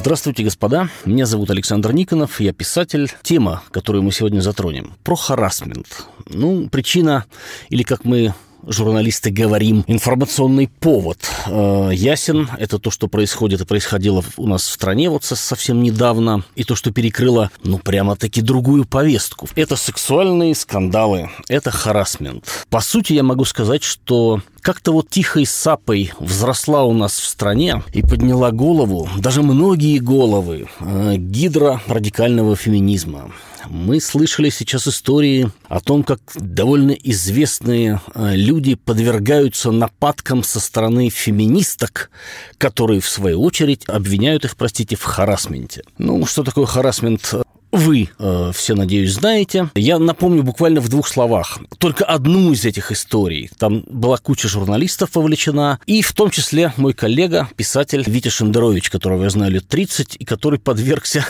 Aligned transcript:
Здравствуйте, 0.00 0.44
господа. 0.44 0.88
Меня 1.04 1.26
зовут 1.26 1.50
Александр 1.50 1.92
Никонов, 1.92 2.40
я 2.40 2.54
писатель. 2.54 3.12
Тема, 3.22 3.62
которую 3.70 4.02
мы 4.02 4.12
сегодня 4.12 4.40
затронем, 4.40 4.94
про 5.04 5.14
харасмент. 5.14 6.06
Ну, 6.26 6.70
причина, 6.70 7.26
или 7.68 7.82
как 7.82 8.06
мы 8.06 8.32
журналисты 8.66 9.30
говорим, 9.30 9.84
информационный 9.86 10.68
повод 10.68 11.18
э, 11.46 11.90
ясен. 11.92 12.48
Это 12.58 12.78
то, 12.78 12.90
что 12.90 13.08
происходит 13.08 13.60
и 13.60 13.66
происходило 13.66 14.24
у 14.38 14.46
нас 14.46 14.62
в 14.62 14.72
стране 14.72 15.10
вот 15.10 15.24
совсем 15.24 15.82
недавно, 15.82 16.44
и 16.54 16.64
то, 16.64 16.76
что 16.76 16.92
перекрыло, 16.92 17.50
ну, 17.62 17.78
прямо-таки 17.78 18.40
другую 18.40 18.86
повестку. 18.86 19.48
Это 19.54 19.76
сексуальные 19.76 20.54
скандалы, 20.54 21.30
это 21.48 21.70
харасмент. 21.70 22.66
По 22.70 22.80
сути, 22.80 23.12
я 23.12 23.22
могу 23.22 23.44
сказать, 23.44 23.82
что 23.82 24.40
как-то 24.60 24.92
вот 24.92 25.08
тихой 25.10 25.46
сапой 25.46 26.12
взросла 26.18 26.84
у 26.84 26.92
нас 26.92 27.18
в 27.18 27.26
стране 27.26 27.82
и 27.92 28.02
подняла 28.02 28.50
голову, 28.50 29.08
даже 29.18 29.42
многие 29.42 29.98
головы, 29.98 30.68
э, 30.80 31.16
гидра 31.16 31.80
радикального 31.86 32.56
феминизма. 32.56 33.32
Мы 33.68 34.00
слышали 34.00 34.50
сейчас 34.50 34.88
истории 34.88 35.50
о 35.68 35.80
том, 35.80 36.02
как 36.02 36.20
довольно 36.34 36.92
известные 36.92 38.00
э, 38.14 38.34
люди 38.34 38.74
подвергаются 38.74 39.70
нападкам 39.70 40.42
со 40.42 40.60
стороны 40.60 41.10
феминисток, 41.10 42.10
которые, 42.58 43.00
в 43.00 43.08
свою 43.08 43.42
очередь, 43.42 43.84
обвиняют 43.86 44.44
их, 44.44 44.56
простите, 44.56 44.96
в 44.96 45.02
харасменте. 45.02 45.82
Ну, 45.98 46.24
что 46.26 46.42
такое 46.42 46.66
харасмент? 46.66 47.34
Вы 47.72 48.10
э, 48.18 48.52
все, 48.54 48.74
надеюсь, 48.74 49.12
знаете. 49.12 49.70
Я 49.74 49.98
напомню 49.98 50.42
буквально 50.42 50.80
в 50.80 50.88
двух 50.88 51.06
словах. 51.06 51.58
Только 51.78 52.04
одну 52.04 52.52
из 52.52 52.64
этих 52.64 52.90
историй. 52.92 53.50
Там 53.58 53.84
была 53.86 54.16
куча 54.18 54.48
журналистов 54.48 55.10
вовлечена, 55.14 55.78
и 55.86 56.02
в 56.02 56.12
том 56.12 56.30
числе 56.30 56.72
мой 56.76 56.92
коллега, 56.92 57.48
писатель 57.56 58.02
Витя 58.06 58.28
Шендерович, 58.28 58.90
которого 58.90 59.24
я 59.24 59.30
знаю 59.30 59.52
лет 59.52 59.68
30, 59.68 60.16
и 60.18 60.24
который 60.24 60.58
подвергся 60.58 61.24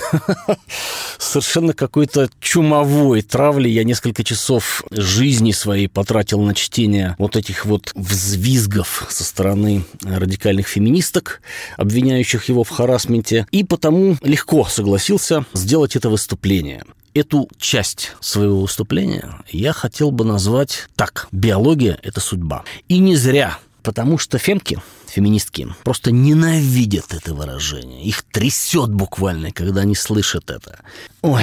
совершенно 1.18 1.74
какой-то 1.74 2.30
чумовой 2.40 3.22
травле. 3.22 3.70
Я 3.70 3.84
несколько 3.84 4.24
часов 4.24 4.82
жизни 4.90 5.52
своей 5.52 5.88
потратил 5.88 6.40
на 6.40 6.54
чтение 6.54 7.16
вот 7.18 7.36
этих 7.36 7.66
вот 7.66 7.92
взвизгов 7.94 9.06
со 9.10 9.24
стороны 9.24 9.84
радикальных 10.02 10.66
феминисток, 10.66 11.42
обвиняющих 11.76 12.48
его 12.48 12.64
в 12.64 12.70
харасменте, 12.70 13.46
и 13.50 13.64
потому 13.64 14.16
легко 14.22 14.64
согласился 14.64 15.44
сделать 15.52 15.96
это 15.96 16.08
выступление. 16.30 16.84
Эту 17.12 17.48
часть 17.58 18.12
своего 18.20 18.60
выступления 18.60 19.42
я 19.48 19.72
хотел 19.72 20.12
бы 20.12 20.24
назвать 20.24 20.86
так. 20.94 21.26
Биология– 21.32 21.98
это 22.04 22.20
судьба. 22.20 22.62
И 22.86 22.98
не 22.98 23.16
зря, 23.16 23.58
потому 23.82 24.16
что 24.16 24.38
фемки, 24.38 24.78
феминистки, 25.08 25.66
просто 25.82 26.12
ненавидят 26.12 27.12
это 27.12 27.34
выражение. 27.34 28.04
Их 28.04 28.22
трясет 28.22 28.92
буквально, 28.92 29.50
когда 29.50 29.80
они 29.80 29.96
слышат 29.96 30.50
это. 30.50 30.78
Ой, 31.22 31.42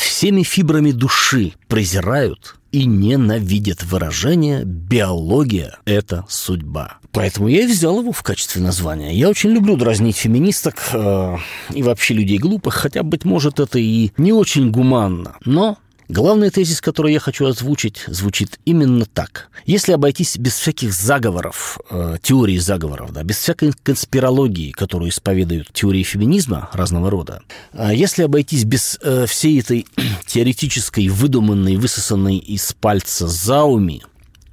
всеми 0.00 0.42
фибрами 0.42 0.92
души 0.92 1.52
презирают 1.68 2.56
и 2.72 2.84
ненавидят 2.84 3.82
выражение 3.82 4.64
«биология– 4.64 5.78
это 5.84 6.24
судьба». 6.28 6.98
Поэтому 7.12 7.48
я 7.48 7.62
и 7.62 7.66
взял 7.66 8.00
его 8.00 8.12
в 8.12 8.22
качестве 8.22 8.62
названия. 8.62 9.12
Я 9.12 9.28
очень 9.28 9.50
люблю 9.50 9.76
дразнить 9.76 10.16
феминисток 10.16 10.76
э, 10.92 11.36
и 11.74 11.82
вообще 11.82 12.14
людей 12.14 12.38
глупых, 12.38 12.74
хотя, 12.74 13.02
быть 13.02 13.24
может, 13.24 13.58
это 13.58 13.78
и 13.80 14.12
не 14.16 14.32
очень 14.32 14.70
гуманно. 14.70 15.36
Но 15.44 15.78
Главный 16.10 16.50
тезис, 16.50 16.80
который 16.80 17.12
я 17.12 17.20
хочу 17.20 17.46
озвучить, 17.46 18.02
звучит 18.08 18.58
именно 18.64 19.06
так. 19.06 19.48
Если 19.64 19.92
обойтись 19.92 20.36
без 20.38 20.54
всяких 20.54 20.92
заговоров, 20.92 21.78
э, 21.88 22.16
теорий 22.20 22.58
заговоров, 22.58 23.12
да, 23.12 23.22
без 23.22 23.36
всякой 23.36 23.72
конспирологии, 23.84 24.72
которую 24.72 25.10
исповедуют 25.10 25.72
теории 25.72 26.02
феминизма 26.02 26.68
разного 26.72 27.10
рода, 27.10 27.42
э, 27.72 27.92
если 27.94 28.24
обойтись 28.24 28.64
без 28.64 28.98
э, 29.00 29.26
всей 29.26 29.60
этой 29.60 29.86
теоретической, 30.26 31.06
выдуманной, 31.06 31.76
высосанной 31.76 32.38
из 32.38 32.72
пальца 32.72 33.28
зауми, 33.28 34.02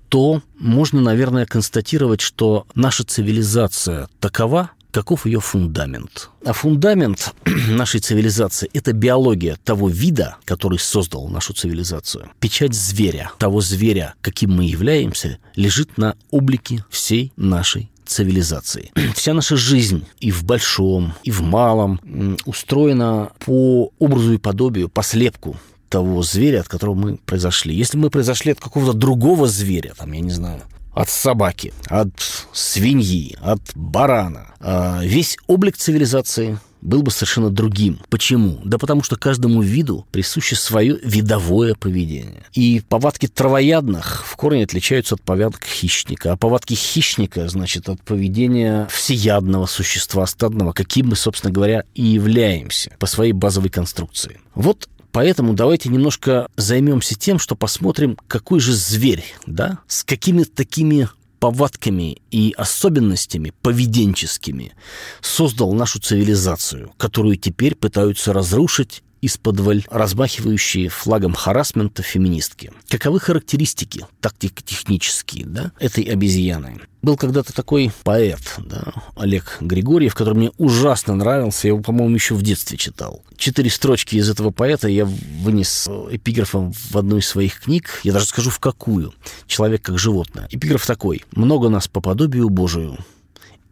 то 0.10 0.44
можно, 0.60 1.02
наверное, 1.02 1.48
констатировать, 1.48 2.22
что 2.22 2.68
наша 2.76 3.04
цивилизация 3.04 4.10
такова, 4.20 4.70
каков 4.92 5.26
ее 5.26 5.40
фундамент. 5.40 6.30
А 6.46 6.54
фундамент 6.54 7.34
нашей 7.70 8.00
цивилизации– 8.00 8.70
это 8.74 8.94
биология 8.94 9.58
того 9.64 9.90
вида, 9.90 10.38
который 10.46 10.80
создал 10.80 11.28
нашу 11.28 11.54
цивилизацию. 11.54 12.32
Печать 12.40 12.74
зверя, 12.74 13.32
того 13.38 13.62
зверя, 13.62 14.16
каким 14.22 14.54
мы 14.54 14.66
являемся, 14.66 15.40
лежит 15.56 15.98
на 15.98 16.16
облике 16.32 16.84
всей 16.90 17.32
нашей 17.36 17.90
цивилизации. 18.06 18.92
Вся 19.16 19.34
наша 19.34 19.58
жизнь 19.58 20.06
и 20.20 20.32
в 20.32 20.44
большом, 20.44 21.14
и 21.24 21.32
в 21.32 21.42
малом 21.42 22.38
устроена 22.46 23.32
по 23.40 23.92
образу 24.00 24.34
и 24.34 24.38
подобию, 24.38 24.90
по 24.90 25.04
слепку 25.04 25.58
того 25.90 26.22
зверя, 26.22 26.62
от 26.62 26.68
которого 26.68 26.96
мы 26.96 27.18
произошли. 27.18 27.74
Если 27.74 27.98
мы 27.98 28.10
произошли 28.10 28.52
от 28.52 28.60
какого-то 28.60 28.94
другого 28.94 29.48
зверя, 29.48 29.94
там, 29.98 30.12
я 30.12 30.20
не 30.22 30.32
знаю, 30.32 30.62
от 30.98 31.10
собаки, 31.10 31.74
от 31.90 32.10
свиньи, 32.54 33.38
от 33.42 33.62
барана. 33.76 34.56
А 34.60 35.02
весь 35.04 35.38
облик 35.48 35.78
цивилизации 35.78 36.60
был 36.82 37.02
бы 37.04 37.12
совершенно 37.12 37.50
другим. 37.50 38.00
Почему? 38.10 38.60
Да 38.64 38.78
потому 38.78 39.04
что 39.04 39.16
каждому 39.16 39.62
виду 39.62 40.06
присуще 40.12 40.56
свое 40.56 40.98
видовое 41.04 41.76
поведение. 41.76 42.44
И 42.54 42.82
повадки 42.88 43.28
травоядных 43.28 44.26
в 44.26 44.36
корне 44.36 44.64
отличаются 44.64 45.16
от 45.16 45.22
повадок 45.22 45.64
хищника. 45.64 46.32
А 46.32 46.38
повадки 46.38 46.74
хищника, 46.74 47.48
значит, 47.50 47.90
от 47.90 48.02
поведения 48.02 48.88
всеядного 48.92 49.66
существа 49.66 50.26
стадного, 50.26 50.72
каким 50.72 51.10
мы, 51.10 51.16
собственно 51.16 51.54
говоря, 51.54 51.84
и 51.94 52.04
являемся 52.04 52.92
по 53.00 53.06
своей 53.06 53.34
базовой 53.34 53.70
конструкции. 53.70 54.40
Вот 54.56 54.88
Поэтому 55.18 55.54
давайте 55.54 55.90
немножко 55.90 56.48
займемся 56.58 57.16
тем, 57.16 57.40
что 57.40 57.56
посмотрим, 57.56 58.20
какой 58.28 58.60
же 58.60 58.76
зверь, 58.76 59.26
да, 59.48 59.80
с 59.88 60.04
какими 60.04 60.44
такими 60.44 61.10
повадками 61.40 62.22
и 62.30 62.54
особенностями 62.56 63.52
поведенческими 63.64 64.74
создал 65.20 65.74
нашу 65.74 66.00
цивилизацию, 66.00 66.92
которую 66.98 67.36
теперь 67.38 67.74
пытаются 67.74 68.32
разрушить 68.32 69.02
из-под 69.22 69.58
размахивающие 69.90 70.90
флагом 70.90 71.34
харасмента 71.34 72.04
феминистки. 72.04 72.72
Каковы 72.90 73.20
характеристики 73.20 74.06
тактико-технические 74.22 75.46
да, 75.46 75.72
этой 75.80 76.04
обезьяны? 76.04 76.80
Был 77.02 77.16
когда-то 77.16 77.54
такой 77.54 77.92
поэт, 78.04 78.42
да, 78.58 78.94
Олег 79.16 79.58
Григорьев, 79.62 80.14
который 80.14 80.36
мне 80.36 80.52
ужасно 80.58 81.16
нравился. 81.16 81.68
Я 81.68 81.74
его, 81.74 81.82
по-моему, 81.82 82.16
еще 82.16 82.34
в 82.34 82.42
детстве 82.42 82.78
читал. 82.78 83.24
Четыре 83.38 83.70
строчки 83.70 84.16
из 84.16 84.30
этого 84.30 84.52
поэта 84.52 84.88
я 84.88 85.06
вынес 85.06 85.88
эпиграфом 86.12 86.74
в 86.74 86.96
одну 86.98 87.18
из 87.18 87.28
своих 87.28 87.62
книг. 87.62 88.02
Я 88.04 88.14
даже 88.14 88.26
скажу, 88.26 88.50
в 88.50 88.60
какую. 88.60 89.14
«Человек 89.48 89.84
как 89.84 89.98
животное». 89.98 90.48
Эпиграф 90.52 90.86
такой. 90.86 91.24
«Много 91.32 91.70
нас 91.70 91.88
по 91.88 92.02
подобию 92.02 92.50
Божию, 92.50 92.98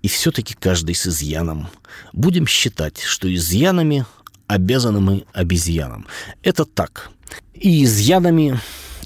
и 0.02 0.08
все-таки 0.08 0.54
каждый 0.54 0.94
с 0.94 1.08
изъяном. 1.08 1.68
Будем 2.14 2.46
считать, 2.46 3.02
что 3.02 3.34
изъянами 3.34 4.06
обязаны 4.48 5.00
мы 5.00 5.26
обезьянам. 5.34 6.08
Это 6.44 6.66
так. 6.66 7.10
И 7.54 7.84
изъянами, 7.84 8.60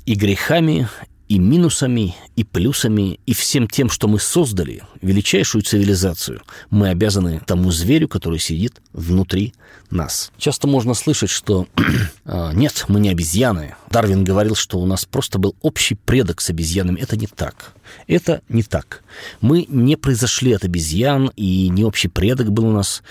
и 0.06 0.16
грехами, 0.16 0.88
и 1.30 1.38
минусами, 1.38 2.16
и 2.36 2.44
плюсами, 2.44 3.20
и 3.28 3.34
всем 3.34 3.68
тем, 3.68 3.90
что 3.90 4.08
мы 4.08 4.20
создали, 4.20 4.82
величайшую 5.02 5.62
цивилизацию, 5.62 6.42
мы 6.72 6.90
обязаны 6.90 7.42
тому 7.46 7.72
зверю, 7.72 8.08
который 8.08 8.40
сидит 8.40 8.82
внутри 8.94 9.54
нас. 9.92 10.32
Часто 10.38 10.68
можно 10.68 10.96
слышать, 10.96 11.30
что 11.30 11.68
«А, 12.26 12.52
нет, 12.54 12.86
мы 12.88 13.00
не 13.00 13.10
обезьяны. 13.10 13.76
Дарвин 13.92 14.24
говорил, 14.24 14.56
что 14.56 14.80
у 14.80 14.86
нас 14.86 15.06
просто 15.06 15.40
был 15.40 15.56
общий 15.62 15.96
предок 15.96 16.42
с 16.42 16.50
обезьянами. 16.50 17.00
Это 17.00 17.18
не 17.18 17.28
так. 17.28 17.74
Это 18.08 18.42
не 18.50 18.64
так. 18.64 19.04
Мы 19.42 19.66
не 19.68 19.96
произошли 19.96 20.54
от 20.54 20.64
обезьян, 20.64 21.32
и 21.36 21.70
не 21.70 21.84
общий 21.84 22.08
предок 22.08 22.52
был 22.52 22.68
у 22.68 22.72
нас 22.72 23.02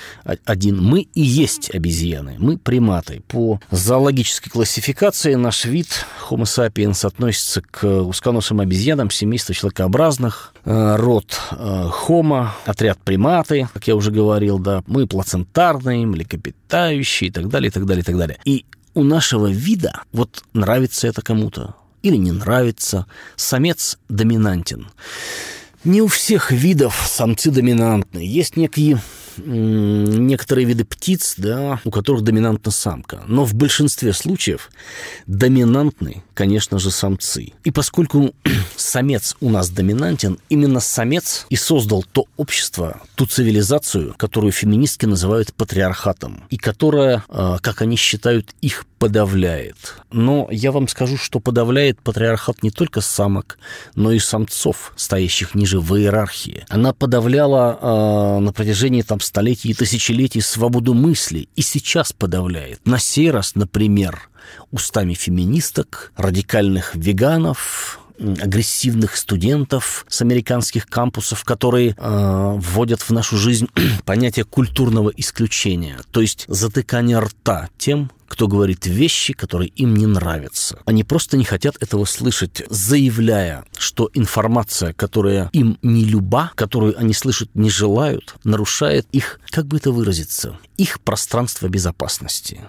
один. 0.45 0.83
Мы 0.83 1.03
и 1.15 1.21
есть 1.21 1.75
обезьяны. 1.75 2.37
Мы 2.39 2.59
приматы. 2.59 3.23
По 3.29 3.61
зоологической 3.71 4.51
классификации 4.51 5.35
наш 5.35 5.65
вид 5.65 5.89
Homo 6.29 6.45
sapiens 6.45 7.05
относится 7.07 7.63
к 7.63 7.85
узконосым 7.85 8.61
обезьянам 8.61 9.11
семейства 9.11 9.55
человекообразных, 9.55 10.55
э, 10.65 10.97
род 10.97 11.39
э, 11.51 11.89
Homo, 12.07 12.49
отряд 12.65 12.99
приматы, 12.99 13.69
как 13.73 13.87
я 13.89 13.97
уже 13.97 14.11
говорил, 14.11 14.59
да, 14.59 14.83
мы 14.87 15.07
плацентарные, 15.07 16.07
млекопитающие 16.07 17.29
и 17.29 17.33
так 17.33 17.49
далее, 17.49 17.69
и 17.69 17.73
так 17.73 17.87
далее, 17.87 18.03
и 18.03 18.05
так 18.05 18.17
далее. 18.17 18.39
И 18.45 18.65
у 18.95 19.05
нашего 19.05 19.49
вида, 19.51 20.03
вот 20.13 20.43
нравится 20.53 21.07
это 21.09 21.23
кому-то 21.23 21.75
или 22.03 22.17
не 22.17 22.33
нравится, 22.33 23.07
самец 23.37 23.99
доминантен. 24.09 24.89
Не 25.85 26.03
у 26.03 26.09
всех 26.09 26.51
видов 26.51 27.05
самцы 27.07 27.51
доминантны. 27.51 28.19
Есть 28.19 28.57
некие 28.57 29.01
некоторые 29.45 30.67
виды 30.67 30.85
птиц, 30.85 31.35
да, 31.37 31.81
у 31.85 31.91
которых 31.91 32.23
доминантна 32.23 32.71
самка. 32.71 33.23
Но 33.27 33.45
в 33.45 33.55
большинстве 33.55 34.13
случаев 34.13 34.71
доминантны, 35.27 36.23
конечно 36.35 36.79
же, 36.79 36.91
самцы. 36.91 37.53
И 37.65 37.71
поскольку 37.71 38.35
самец 38.77 39.37
у 39.41 39.51
нас 39.51 39.71
доминантен, 39.71 40.39
именно 40.49 40.81
самец 40.81 41.47
и 41.51 41.57
создал 41.57 42.05
то 42.13 42.27
общество, 42.37 43.01
ту 43.15 43.27
цивилизацию, 43.27 44.15
которую 44.17 44.53
феминистки 44.53 45.07
называют 45.07 45.53
патриархатом, 45.55 46.45
и 46.51 46.57
которая, 46.57 47.25
а, 47.29 47.59
как 47.59 47.83
они 47.83 47.97
считают, 47.97 48.55
их 48.61 48.87
подавляет. 48.99 49.97
Но 50.11 50.49
я 50.51 50.73
вам 50.73 50.89
скажу, 50.89 51.17
что 51.17 51.41
подавляет 51.41 52.01
патриархат 52.01 52.63
не 52.63 52.71
только 52.71 53.01
самок, 53.01 53.59
но 53.95 54.13
и 54.13 54.19
самцов, 54.19 54.93
стоящих 54.97 55.55
ниже 55.55 55.81
в 55.81 55.97
иерархии. 55.97 56.65
Она 56.69 56.93
подавляла 56.93 57.79
э, 57.81 58.39
на 58.41 58.53
протяжении 58.53 59.03
там 59.03 59.21
столетий 59.21 59.71
и 59.71 59.75
тысячелетий 59.75 60.41
свободу 60.41 60.95
мысли 60.95 61.49
и 61.57 61.63
сейчас 61.63 62.13
подавляет. 62.13 62.81
На 62.87 62.99
сей 62.99 63.31
раз, 63.31 63.55
например, 63.55 64.29
устами 64.71 65.15
феминисток, 65.15 66.13
радикальных 66.17 66.95
веганов, 66.95 68.01
агрессивных 68.19 69.17
студентов 69.17 70.05
с 70.09 70.23
американских 70.23 70.87
кампусов, 70.87 71.45
которые 71.45 71.95
э, 71.97 72.55
вводят 72.59 73.01
в 73.03 73.11
нашу 73.11 73.37
жизнь 73.37 73.69
понятие 74.05 74.45
культурного 74.45 75.11
исключения, 75.17 75.99
то 76.11 76.21
есть 76.21 76.45
затыкание 76.49 77.19
рта 77.19 77.69
тем, 77.79 78.11
кто 78.29 78.47
говорит 78.47 78.87
вещи, 78.87 79.33
которые 79.33 79.69
им 79.71 79.95
не 79.95 80.07
нравятся. 80.07 80.79
Они 80.85 81.03
просто 81.03 81.37
не 81.37 81.45
хотят 81.45 81.77
этого 81.81 82.05
слышать, 82.05 82.63
заявляя, 82.69 83.65
что 83.77 84.11
информация, 84.15 84.93
которая 84.93 85.51
им 85.53 85.79
не 85.83 86.05
люба, 86.05 86.53
которую 86.55 86.99
они 86.99 87.15
слышать 87.15 87.51
не 87.55 87.71
желают, 87.71 88.37
нарушает 88.45 89.07
их, 89.13 89.41
как 89.51 89.67
бы 89.67 89.79
это 89.79 89.91
выразиться, 89.91 90.59
их 90.77 91.01
пространство 91.01 91.69
безопасности. 91.69 92.61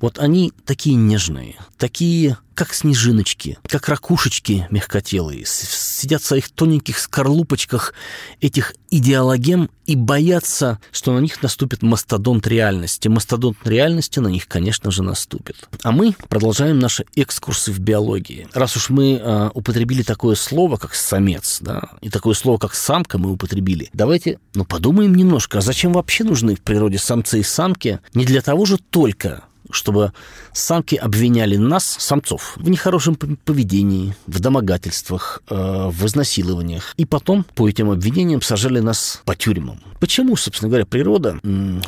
Вот 0.00 0.18
они 0.18 0.52
такие 0.64 0.96
нежные, 0.96 1.56
такие 1.78 2.38
как 2.56 2.72
снежиночки, 2.72 3.58
как 3.68 3.88
ракушечки 3.88 4.66
мягкотелые, 4.70 5.44
сидят 5.46 6.22
в 6.22 6.26
своих 6.26 6.48
тоненьких 6.48 6.98
скорлупочках 6.98 7.92
этих 8.40 8.74
идеологем 8.90 9.68
и 9.84 9.94
боятся, 9.94 10.80
что 10.90 11.12
на 11.12 11.18
них 11.20 11.42
наступит 11.42 11.82
мастодонт 11.82 12.46
реальности. 12.46 13.08
Мастодонт 13.08 13.58
реальности 13.64 14.20
на 14.20 14.28
них, 14.28 14.48
конечно 14.48 14.90
же, 14.90 15.02
наступит. 15.02 15.68
А 15.82 15.92
мы 15.92 16.14
продолжаем 16.28 16.78
наши 16.78 17.04
экскурсы 17.14 17.72
в 17.72 17.78
биологии. 17.78 18.48
Раз 18.54 18.76
уж 18.76 18.88
мы 18.88 19.20
э, 19.22 19.50
употребили 19.52 20.02
такое 20.02 20.34
слово, 20.34 20.76
как 20.78 20.94
самец, 20.94 21.58
да, 21.60 21.90
и 22.00 22.08
такое 22.08 22.34
слово, 22.34 22.58
как 22.58 22.74
самка 22.74 23.18
мы 23.18 23.32
употребили, 23.32 23.90
давайте, 23.92 24.38
ну, 24.54 24.64
подумаем 24.64 25.14
немножко, 25.14 25.58
а 25.58 25.60
зачем 25.60 25.92
вообще 25.92 26.24
нужны 26.24 26.56
в 26.56 26.62
природе 26.62 26.98
самцы 26.98 27.40
и 27.40 27.42
самки? 27.42 28.00
Не 28.14 28.24
для 28.24 28.40
того 28.40 28.64
же 28.64 28.78
только, 28.78 29.44
чтобы 29.70 30.12
самки 30.52 30.94
обвиняли 30.94 31.56
нас, 31.56 31.96
самцов, 31.98 32.54
в 32.56 32.68
нехорошем 32.68 33.16
поведении, 33.16 34.14
в 34.26 34.40
домогательствах, 34.40 35.42
э, 35.48 35.90
в 35.90 36.06
изнасилованиях. 36.06 36.94
И 36.96 37.04
потом 37.04 37.44
по 37.54 37.68
этим 37.68 37.90
обвинениям 37.90 38.42
сажали 38.42 38.80
нас 38.80 39.22
по 39.24 39.34
тюрьмам. 39.34 39.80
Почему, 40.00 40.36
собственно 40.36 40.68
говоря, 40.68 40.84
природа 40.84 41.40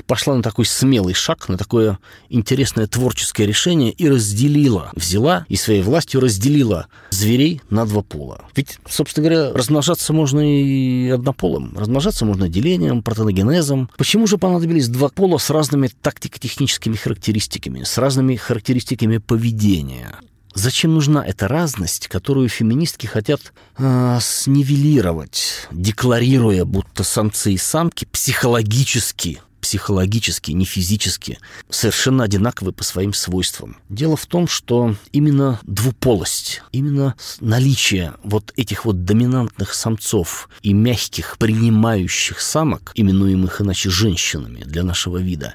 пошла 0.06 0.34
на 0.34 0.42
такой 0.42 0.64
смелый 0.64 1.14
шаг, 1.14 1.48
на 1.48 1.56
такое 1.56 1.98
интересное 2.28 2.86
творческое 2.86 3.46
решение 3.46 3.92
и 3.92 4.08
разделила, 4.08 4.92
взяла 4.94 5.44
и 5.48 5.56
своей 5.56 5.82
властью 5.82 6.20
разделила 6.20 6.86
зверей 7.10 7.60
на 7.70 7.84
два 7.84 8.02
пола. 8.02 8.42
Ведь, 8.56 8.78
собственно 8.88 9.28
говоря, 9.28 9.52
размножаться 9.52 10.12
можно 10.12 10.40
и 10.40 11.10
однополым. 11.10 11.76
Размножаться 11.76 12.24
можно 12.24 12.48
делением, 12.48 13.02
протоногенезом. 13.02 13.90
Почему 13.96 14.26
же 14.26 14.38
понадобились 14.38 14.88
два 14.88 15.08
пола 15.08 15.38
с 15.38 15.50
разными 15.50 15.90
тактико-техническими 16.02 16.96
характеристиками? 16.96 17.67
Характеристиками, 17.68 17.82
с 17.84 17.98
разными 17.98 18.36
характеристиками 18.36 19.18
поведения. 19.18 20.18
Зачем 20.54 20.94
нужна 20.94 21.24
эта 21.24 21.46
разность, 21.46 22.08
которую 22.08 22.48
феминистки 22.48 23.06
хотят 23.06 23.52
э, 23.76 24.18
снивелировать, 24.20 25.68
декларируя, 25.70 26.64
будто 26.64 27.04
самцы 27.04 27.52
и 27.52 27.58
самки 27.58 28.06
психологически 28.06 29.40
психологически, 29.60 30.52
не 30.52 30.64
физически, 30.64 31.38
совершенно 31.68 32.24
одинаковы 32.24 32.72
по 32.72 32.84
своим 32.84 33.12
свойствам. 33.12 33.76
Дело 33.88 34.16
в 34.16 34.26
том, 34.26 34.48
что 34.48 34.94
именно 35.12 35.60
двуполость, 35.62 36.62
именно 36.72 37.14
наличие 37.40 38.14
вот 38.22 38.52
этих 38.56 38.84
вот 38.84 39.04
доминантных 39.04 39.74
самцов 39.74 40.48
и 40.62 40.72
мягких, 40.72 41.36
принимающих 41.38 42.40
самок, 42.40 42.92
именуемых 42.94 43.60
иначе 43.60 43.90
женщинами 43.90 44.62
для 44.64 44.82
нашего 44.82 45.18
вида, 45.18 45.54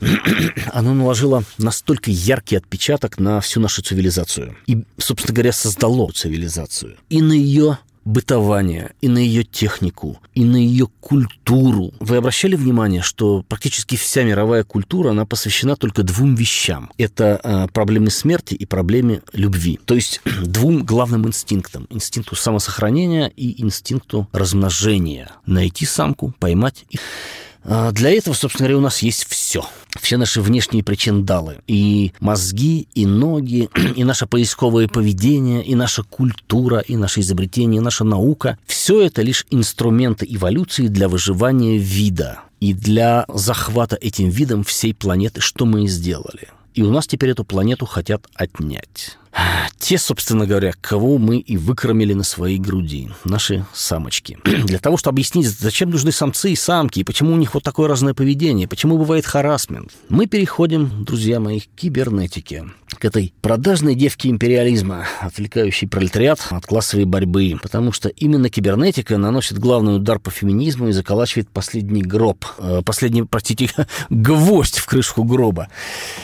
оно 0.72 0.94
наложило 0.94 1.44
настолько 1.58 2.10
яркий 2.10 2.56
отпечаток 2.56 3.18
на 3.18 3.40
всю 3.40 3.60
нашу 3.60 3.82
цивилизацию. 3.82 4.56
И, 4.66 4.84
собственно 4.98 5.34
говоря, 5.34 5.52
создало 5.52 6.10
цивилизацию. 6.12 6.96
И 7.08 7.20
на 7.20 7.32
ее 7.32 7.78
бытования, 8.10 8.92
и 9.00 9.08
на 9.08 9.18
ее 9.18 9.44
технику, 9.44 10.18
и 10.34 10.44
на 10.44 10.56
ее 10.56 10.88
культуру. 11.00 11.92
Вы 12.00 12.16
обращали 12.16 12.56
внимание, 12.56 13.02
что 13.02 13.44
практически 13.48 13.96
вся 13.96 14.24
мировая 14.24 14.64
культура, 14.64 15.10
она 15.10 15.24
посвящена 15.24 15.76
только 15.76 16.02
двум 16.02 16.34
вещам. 16.34 16.90
Это 16.98 17.40
э, 17.42 17.68
проблемы 17.72 18.10
смерти 18.10 18.54
и 18.54 18.66
проблеме 18.66 19.22
любви. 19.32 19.78
То 19.84 19.94
есть 19.94 20.20
двум 20.42 20.84
главным 20.84 21.26
инстинктам. 21.26 21.86
Инстинкту 21.90 22.36
самосохранения 22.36 23.28
и 23.28 23.62
инстинкту 23.62 24.28
размножения. 24.32 25.30
Найти 25.46 25.86
самку, 25.86 26.34
поймать 26.38 26.84
и... 26.90 26.98
А, 27.64 27.92
для 27.92 28.10
этого, 28.10 28.34
собственно 28.34 28.68
говоря, 28.68 28.78
у 28.78 28.82
нас 28.82 29.02
есть 29.02 29.26
все. 29.28 29.64
Все 30.00 30.16
наши 30.16 30.40
внешние 30.40 30.84
причиндалы. 30.84 31.58
И 31.66 32.12
мозги, 32.20 32.88
и 32.94 33.06
ноги, 33.06 33.68
и 33.96 34.04
наше 34.04 34.26
поисковое 34.26 34.88
поведение, 34.88 35.64
и 35.64 35.74
наша 35.74 36.02
культура, 36.02 36.78
и 36.78 36.96
наше 36.96 37.20
изобретение, 37.20 37.80
и 37.80 37.84
наша 37.84 38.04
наука. 38.04 38.58
Все 38.66 39.02
это 39.02 39.22
лишь 39.22 39.46
инструменты 39.50 40.26
эволюции 40.28 40.88
для 40.88 41.08
выживания 41.08 41.76
вида 41.76 42.40
и 42.60 42.74
для 42.74 43.24
захвата 43.28 43.96
этим 43.96 44.28
видом 44.28 44.64
всей 44.64 44.94
планеты, 44.94 45.40
что 45.40 45.64
мы 45.64 45.84
и 45.84 45.88
сделали. 45.88 46.48
И 46.74 46.82
у 46.82 46.90
нас 46.90 47.06
теперь 47.06 47.30
эту 47.30 47.44
планету 47.44 47.86
хотят 47.86 48.26
отнять. 48.34 49.18
Те, 49.78 49.98
собственно 49.98 50.46
говоря, 50.46 50.72
кого 50.80 51.18
мы 51.18 51.38
и 51.38 51.56
выкормили 51.56 52.12
на 52.12 52.24
своей 52.24 52.58
груди, 52.58 53.10
наши 53.24 53.64
самочки. 53.72 54.38
Для 54.44 54.78
того, 54.78 54.96
чтобы 54.96 55.14
объяснить, 55.14 55.48
зачем 55.48 55.90
нужны 55.90 56.12
самцы 56.12 56.52
и 56.52 56.56
самки, 56.56 57.00
и 57.00 57.04
почему 57.04 57.32
у 57.32 57.36
них 57.36 57.54
вот 57.54 57.62
такое 57.62 57.88
разное 57.88 58.12
поведение, 58.12 58.68
почему 58.68 58.98
бывает 58.98 59.24
харасмент, 59.24 59.92
мы 60.08 60.26
переходим, 60.26 61.04
друзья 61.04 61.40
мои, 61.40 61.60
к 61.60 61.66
кибернетике, 61.76 62.66
к 62.98 63.04
этой 63.04 63.32
продажной 63.40 63.94
девке 63.94 64.28
империализма, 64.28 65.06
отвлекающей 65.20 65.88
пролетариат 65.88 66.40
от 66.50 66.66
классовой 66.66 67.04
борьбы, 67.04 67.56
потому 67.62 67.92
что 67.92 68.08
именно 68.08 68.50
кибернетика 68.50 69.16
наносит 69.16 69.58
главный 69.58 69.96
удар 69.96 70.18
по 70.18 70.30
феминизму 70.30 70.88
и 70.88 70.92
заколачивает 70.92 71.48
последний 71.48 72.02
гроб, 72.02 72.44
э, 72.58 72.82
последний, 72.84 73.22
простите, 73.22 73.70
гвоздь 74.10 74.78
в 74.78 74.86
крышку 74.86 75.24
гроба 75.24 75.68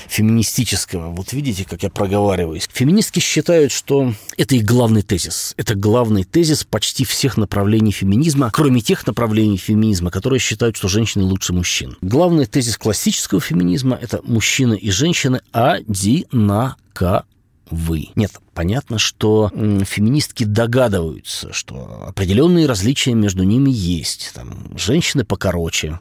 феминистического. 0.09 1.11
Вот 1.11 1.33
видите, 1.33 1.65
как 1.65 1.83
я 1.83 1.91
проговариваюсь. 1.91 2.69
Феминизм 2.73 2.96
Феминистки 2.97 3.21
считают, 3.21 3.73
что 3.73 4.15
это 4.39 4.55
их 4.55 4.65
главный 4.65 5.03
тезис. 5.03 5.53
Это 5.59 5.75
главный 5.75 6.25
тезис 6.25 6.65
почти 6.65 7.05
всех 7.05 7.37
направлений 7.37 7.93
феминизма, 7.93 8.51
кроме 8.51 8.81
тех 8.81 9.07
направлений 9.07 9.59
феминизма, 9.59 10.11
которые 10.11 10.41
считают, 10.41 10.79
что 10.79 10.89
женщины 10.89 11.23
лучше 11.23 11.53
мужчин. 11.53 11.99
Главный 12.01 12.47
тезис 12.47 12.79
классического 12.79 13.39
феминизма– 13.39 13.99
это 14.01 14.23
мужчины 14.25 14.79
и 14.79 14.91
женщины 14.91 15.43
одинаковы 15.53 17.25
вы. 17.71 18.09
Нет, 18.15 18.33
понятно, 18.55 18.99
что 18.99 19.51
феминистки 19.51 20.45
догадываются, 20.45 21.53
что 21.53 22.05
определенные 22.09 22.67
различия 22.67 23.15
между 23.15 23.43
ними 23.43 23.71
есть. 23.71 24.33
Там, 24.35 24.77
женщины 24.77 25.25
покороче, 25.25 26.01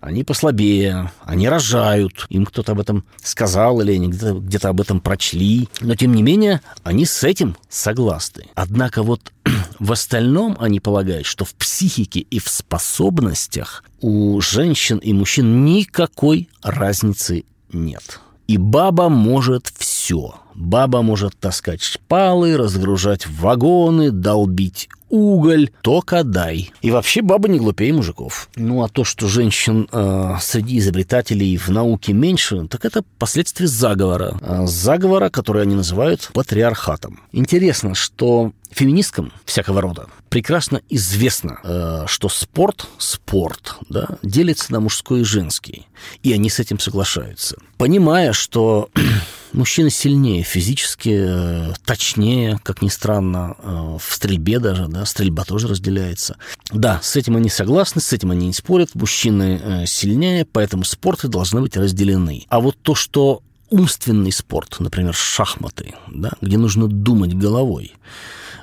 они 0.00 0.24
послабее, 0.24 1.12
они 1.24 1.48
рожают. 1.48 2.26
Им 2.28 2.46
кто-то 2.46 2.72
об 2.72 2.80
этом 2.80 3.04
сказал 3.22 3.80
или 3.80 3.92
они 3.92 4.08
где-то, 4.08 4.34
где-то 4.34 4.68
об 4.68 4.80
этом 4.80 5.00
прочли. 5.00 5.68
Но, 5.80 5.94
тем 5.94 6.14
не 6.14 6.22
менее, 6.22 6.60
они 6.82 7.06
с 7.06 7.22
этим 7.22 7.56
согласны. 7.68 8.46
Однако 8.54 9.02
вот 9.02 9.32
в 9.78 9.92
остальном 9.92 10.56
они 10.58 10.80
полагают, 10.80 11.26
что 11.26 11.44
в 11.44 11.54
психике 11.54 12.20
и 12.20 12.38
в 12.38 12.48
способностях 12.48 13.84
у 14.00 14.40
женщин 14.40 14.98
и 14.98 15.12
мужчин 15.12 15.64
никакой 15.64 16.48
разницы 16.62 17.44
нет. 17.72 18.20
И 18.46 18.56
баба 18.58 19.08
может 19.08 19.72
все. 19.76 20.34
Баба 20.54 21.02
может 21.02 21.36
таскать 21.38 21.82
шпалы, 21.82 22.56
разгружать 22.56 23.26
вагоны, 23.26 24.10
долбить 24.10 24.88
уголь, 25.14 25.70
только 25.80 26.24
дай. 26.24 26.72
И 26.82 26.90
вообще 26.90 27.22
баба 27.22 27.48
не 27.48 27.58
глупее 27.58 27.92
мужиков. 27.92 28.48
Ну 28.56 28.82
а 28.82 28.88
то, 28.88 29.04
что 29.04 29.28
женщин 29.28 29.88
э, 29.92 30.36
среди 30.40 30.78
изобретателей 30.78 31.56
в 31.56 31.68
науке 31.68 32.12
меньше, 32.12 32.66
так 32.66 32.84
это 32.84 33.04
последствия 33.18 33.68
заговора. 33.68 34.36
Э, 34.40 34.66
заговора, 34.66 35.30
который 35.30 35.62
они 35.62 35.76
называют 35.76 36.30
патриархатом. 36.32 37.20
Интересно, 37.32 37.94
что 37.94 38.52
феминисткам 38.70 39.32
всякого 39.44 39.80
рода 39.80 40.08
прекрасно 40.30 40.80
известно, 40.88 41.60
э, 41.62 42.04
что 42.08 42.28
спорт, 42.28 42.88
спорт, 42.98 43.76
да, 43.88 44.18
делится 44.24 44.72
на 44.72 44.80
мужской 44.80 45.20
и 45.20 45.24
женский. 45.24 45.86
И 46.24 46.32
они 46.32 46.50
с 46.50 46.58
этим 46.58 46.80
соглашаются. 46.80 47.56
Понимая, 47.78 48.32
что 48.32 48.90
мужчины 49.54 49.90
сильнее 49.90 50.42
физически, 50.42 51.16
э, 51.16 51.72
точнее, 51.84 52.60
как 52.62 52.82
ни 52.82 52.88
странно, 52.88 53.56
э, 53.58 53.98
в 54.00 54.14
стрельбе 54.14 54.58
даже, 54.58 54.88
да, 54.88 55.04
стрельба 55.06 55.44
тоже 55.44 55.68
разделяется. 55.68 56.36
Да, 56.70 57.00
с 57.02 57.16
этим 57.16 57.36
они 57.36 57.48
согласны, 57.48 58.00
с 58.00 58.12
этим 58.12 58.30
они 58.30 58.48
не 58.48 58.52
спорят, 58.52 58.94
мужчины 58.94 59.84
сильнее, 59.86 60.44
поэтому 60.44 60.84
спорты 60.84 61.28
должны 61.28 61.60
быть 61.60 61.76
разделены. 61.76 62.46
А 62.48 62.60
вот 62.60 62.76
то, 62.82 62.94
что 62.94 63.42
умственный 63.70 64.32
спорт, 64.32 64.76
например, 64.78 65.14
шахматы, 65.14 65.94
да, 66.08 66.32
где 66.40 66.58
нужно 66.58 66.86
думать 66.88 67.34
головой, 67.34 67.94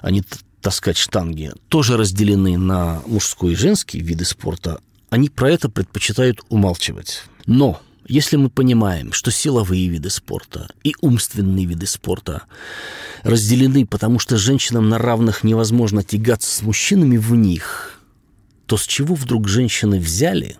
а 0.01 0.11
не 0.11 0.23
таскать 0.61 0.97
штанги, 0.97 1.51
тоже 1.67 1.97
разделены 1.97 2.57
на 2.57 3.01
мужской 3.05 3.53
и 3.53 3.55
женский 3.55 3.99
виды 3.99 4.25
спорта, 4.25 4.79
они 5.09 5.29
про 5.29 5.51
это 5.51 5.69
предпочитают 5.69 6.41
умалчивать. 6.49 7.23
Но 7.45 7.81
если 8.07 8.35
мы 8.35 8.49
понимаем, 8.49 9.13
что 9.13 9.31
силовые 9.31 9.87
виды 9.87 10.09
спорта 10.09 10.69
и 10.83 10.95
умственные 11.01 11.65
виды 11.65 11.85
спорта 11.87 12.43
разделены, 13.23 13.85
потому 13.85 14.19
что 14.19 14.37
женщинам 14.37 14.89
на 14.89 14.97
равных 14.97 15.43
невозможно 15.43 16.03
тягаться 16.03 16.49
с 16.49 16.61
мужчинами 16.61 17.17
в 17.17 17.35
них, 17.35 17.99
то 18.65 18.77
с 18.77 18.85
чего 18.85 19.15
вдруг 19.15 19.47
женщины 19.47 19.99
взяли, 19.99 20.57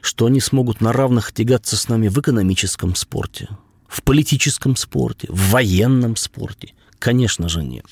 что 0.00 0.26
они 0.26 0.40
смогут 0.40 0.80
на 0.80 0.92
равных 0.92 1.32
тягаться 1.32 1.76
с 1.76 1.88
нами 1.88 2.08
в 2.08 2.18
экономическом 2.18 2.94
спорте, 2.94 3.48
в 3.88 4.02
политическом 4.02 4.76
спорте, 4.76 5.28
в 5.30 5.50
военном 5.50 6.16
спорте 6.16 6.74
Конечно 6.98 7.48
же 7.48 7.62
нет. 7.62 7.86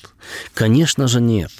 Конечно 0.53 1.07
же 1.07 1.21
нет. 1.21 1.51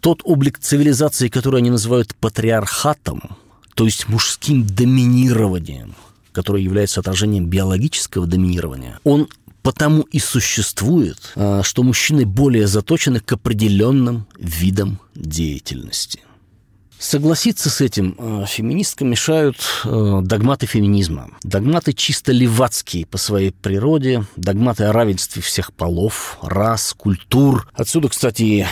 Тот 0.00 0.20
облик 0.24 0.58
цивилизации, 0.58 1.28
который 1.28 1.58
они 1.60 1.70
называют 1.70 2.14
патриархатом, 2.16 3.36
то 3.74 3.84
есть 3.84 4.08
мужским 4.08 4.66
доминированием, 4.66 5.94
которое 6.32 6.62
является 6.62 7.00
отражением 7.00 7.46
биологического 7.46 8.26
доминирования, 8.26 8.98
он 9.04 9.28
потому 9.62 10.02
и 10.02 10.18
существует, 10.18 11.32
а, 11.36 11.62
что 11.62 11.82
мужчины 11.82 12.26
более 12.26 12.66
заточены 12.66 13.20
к 13.20 13.32
определенным 13.32 14.26
видам 14.38 14.98
деятельности– 15.14 16.20
Согласиться 17.02 17.68
с 17.68 17.80
этим 17.80 18.14
э, 18.16 18.44
феминисткам 18.46 19.10
мешают 19.10 19.56
э, 19.84 20.20
догматы 20.22 20.66
феминизма. 20.66 21.30
Догматы 21.42 21.94
чисто 21.94 22.30
левацкие 22.30 23.06
по 23.06 23.18
своей 23.18 23.50
природе, 23.50 24.24
догматы 24.36 24.84
о 24.84 24.92
равенстве 24.92 25.42
всех 25.42 25.72
полов, 25.72 26.38
рас, 26.42 26.94
культур. 26.96 27.68
Отсюда, 27.74 28.08
кстати, 28.08 28.68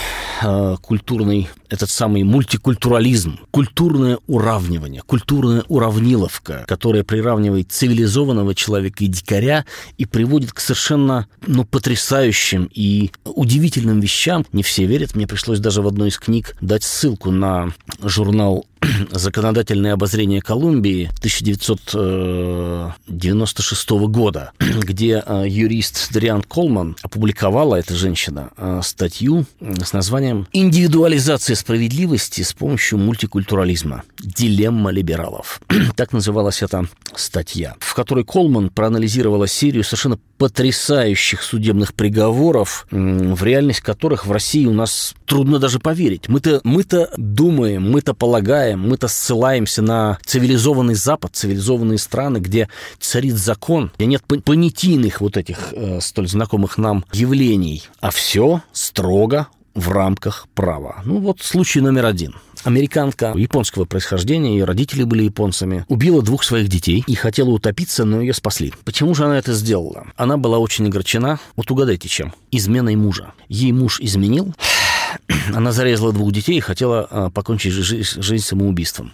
культурный 0.81 1.49
этот 1.71 1.91
самый 1.91 2.25
мультикультурализм, 2.25 3.39
культурное 3.51 4.19
уравнивание, 4.27 5.03
культурная 5.03 5.65
уравниловка, 5.69 6.65
которая 6.67 7.05
приравнивает 7.05 7.73
цивилизованного 7.73 8.55
человека 8.55 9.05
и 9.05 9.07
дикаря 9.07 9.65
и 9.97 10.05
приводит 10.05 10.53
к 10.53 10.61
совершенно 10.61 11.29
ну, 11.47 11.65
потрясающим 11.65 12.69
и 12.75 13.13
удивительным 13.25 14.01
вещам. 14.01 14.45
Не 14.53 14.63
все 14.63 14.85
верят. 14.85 15.15
Мне 15.15 15.27
пришлось 15.27 15.61
даже 15.61 15.81
в 15.81 15.87
одной 15.87 16.09
из 16.09 16.19
книг 16.19 16.57
дать 16.61 16.83
ссылку 16.83 17.31
на 17.31 17.73
журнал 18.03 18.67
законодательное 19.11 19.93
обозрение 19.93 20.41
Колумбии 20.41 21.11
1996 21.19 23.91
года, 23.91 24.53
где 24.59 25.23
э, 25.25 25.45
юрист 25.47 26.13
Дриан 26.13 26.43
Колман 26.43 26.97
опубликовала, 27.03 27.77
эта 27.77 27.95
женщина, 27.95 28.51
э, 28.57 28.81
статью 28.83 29.45
с 29.61 29.93
названием 29.93 30.49
«Индивидуализация 30.53 31.55
справедливости 31.57 32.43
с 32.43 32.53
помощью 32.53 32.99
мультикультурализма. 32.99 34.03
Дилемма 34.23 34.91
либералов». 34.91 35.61
так 35.97 36.13
называлась 36.13 36.63
эта 36.63 36.87
статья, 37.15 37.77
в 37.81 37.95
которой 37.95 38.25
Колман 38.25 38.71
проанализировала 38.71 39.47
серию 39.47 39.85
совершенно 39.85 40.19
потрясающих 40.39 41.43
судебных 41.43 41.95
приговоров, 41.95 42.87
в 42.91 43.45
реальность 43.45 43.81
которых 43.81 44.27
в 44.27 44.33
России 44.33 44.65
у 44.65 44.73
нас 44.73 45.15
трудно 45.27 45.59
даже 45.59 45.79
поверить. 45.79 46.29
Мы-то 46.29 46.61
мы 46.65 46.85
думаем, 47.17 47.91
мы-то 47.91 48.15
полагаем, 48.15 48.81
мы-то 48.81 49.09
ссылаемся 49.09 49.83
на 49.83 50.19
цивилизованный 50.25 50.95
Запад, 50.95 51.35
цивилизованные 51.35 51.99
страны, 51.99 52.39
где 52.39 52.69
царит 52.99 53.35
закон, 53.35 53.93
где 53.97 54.07
нет 54.07 54.23
понятийных 54.25 55.21
вот 55.21 55.37
этих 55.37 55.73
э, 55.73 56.01
столь 56.01 56.29
знакомых 56.29 56.79
нам 56.79 57.05
явлений, 57.13 57.85
а 58.01 58.11
все 58.11 58.63
строго 58.73 59.49
в 59.75 59.91
рамках 59.91 60.49
права. 60.55 61.03
Ну 61.05 61.21
вот 61.21 61.41
случай 61.41 61.81
номер 61.81 62.07
один. 62.07 62.35
Американка 62.65 63.33
японского 63.37 63.87
происхождения, 63.87 64.53
ее 64.53 64.65
родители 64.65 65.05
были 65.05 65.25
японцами, 65.25 65.85
убила 65.89 66.23
двух 66.23 66.45
своих 66.45 66.69
детей 66.69 67.03
и 67.07 67.15
хотела 67.15 67.51
утопиться, 67.51 68.05
но 68.05 68.21
ее 68.21 68.35
спасли. 68.35 68.75
Почему 68.85 69.15
же 69.15 69.25
она 69.25 69.39
это 69.39 69.55
сделала? 69.55 70.09
Она 70.17 70.37
была 70.37 70.59
очень 70.59 70.87
огорчена. 70.87 71.41
Вот 71.57 71.71
угадайте 71.71 72.09
чем? 72.09 72.35
Изменой 72.51 72.97
мужа. 72.97 73.33
Ей 73.49 73.73
муж 73.73 74.01
изменил, 74.01 74.55
она 75.55 75.73
зарезала 75.73 76.13
двух 76.13 76.33
детей 76.33 76.59
и 76.59 76.61
хотела 76.61 77.07
а, 77.11 77.31
покончить 77.31 77.73
жизнь 77.73 78.45
самоубийством. 78.45 79.13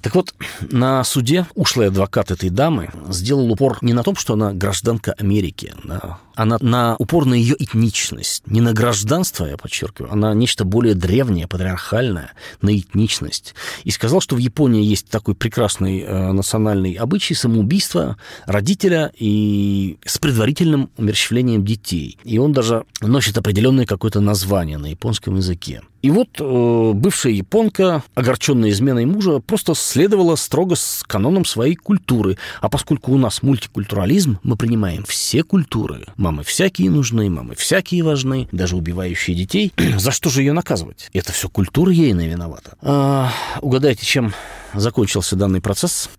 Так 0.00 0.14
вот, 0.14 0.32
на 0.60 1.02
суде 1.02 1.46
ушлый 1.54 1.88
адвокат 1.88 2.30
этой 2.30 2.50
дамы 2.50 2.90
сделал 3.08 3.50
упор 3.50 3.78
не 3.80 3.92
на 3.92 4.04
том, 4.04 4.14
что 4.14 4.34
она 4.34 4.52
гражданка 4.52 5.12
Америки, 5.18 5.74
да, 5.84 6.18
а 6.38 6.44
на, 6.44 6.94
упор 7.00 7.26
на 7.26 7.34
ее 7.34 7.56
этничность. 7.58 8.46
Не 8.46 8.60
на 8.60 8.72
гражданство, 8.72 9.44
я 9.44 9.56
подчеркиваю, 9.56 10.12
а 10.12 10.16
на 10.16 10.32
нечто 10.34 10.64
более 10.64 10.94
древнее, 10.94 11.48
патриархальное, 11.48 12.30
на 12.62 12.78
этничность. 12.78 13.56
И 13.82 13.90
сказал, 13.90 14.20
что 14.20 14.36
в 14.36 14.38
Японии 14.38 14.84
есть 14.84 15.08
такой 15.08 15.34
прекрасный 15.34 16.00
э, 16.00 16.32
национальный 16.32 16.92
обычай 16.92 17.34
самоубийства 17.34 18.18
родителя 18.46 19.10
и 19.18 19.98
с 20.04 20.18
предварительным 20.18 20.90
умерщвлением 20.96 21.64
детей. 21.64 22.18
И 22.22 22.38
он 22.38 22.52
даже 22.52 22.84
носит 23.00 23.36
определенное 23.36 23.84
какое-то 23.84 24.20
название 24.20 24.78
на 24.78 24.86
японском 24.86 25.34
языке. 25.34 25.82
И 26.00 26.10
вот 26.12 26.28
э, 26.38 26.92
бывшая 26.94 27.32
японка, 27.32 28.04
огорченная 28.14 28.70
изменой 28.70 29.04
мужа, 29.04 29.40
просто 29.40 29.74
следовала 29.74 30.36
строго 30.36 30.76
с 30.76 31.02
каноном 31.04 31.44
своей 31.44 31.74
культуры. 31.74 32.38
А 32.60 32.68
поскольку 32.68 33.12
у 33.12 33.18
нас 33.18 33.42
мультикультурализм, 33.42 34.38
мы 34.44 34.56
принимаем 34.56 35.02
все 35.04 35.42
культуры. 35.42 36.06
Мамы 36.28 36.44
всякие 36.44 36.90
нужны, 36.90 37.30
мамы 37.30 37.54
всякие 37.54 38.02
важны, 38.02 38.50
даже 38.52 38.76
убивающие 38.76 39.34
детей. 39.34 39.72
За 39.96 40.10
что 40.10 40.28
же 40.28 40.42
ее 40.42 40.52
наказывать? 40.52 41.08
Это 41.14 41.32
все 41.32 41.48
культура 41.48 41.90
ейная 41.90 42.28
виновата. 42.28 42.76
А, 42.82 43.32
угадайте, 43.62 44.04
чем 44.04 44.34
закончился 44.74 45.36
данный 45.36 45.62
процесс? 45.62 46.10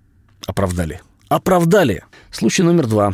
Оправдали. 0.47 0.99
Оправдали. 1.27 2.05
Случай 2.31 2.63
номер 2.63 2.87
два 2.87 3.13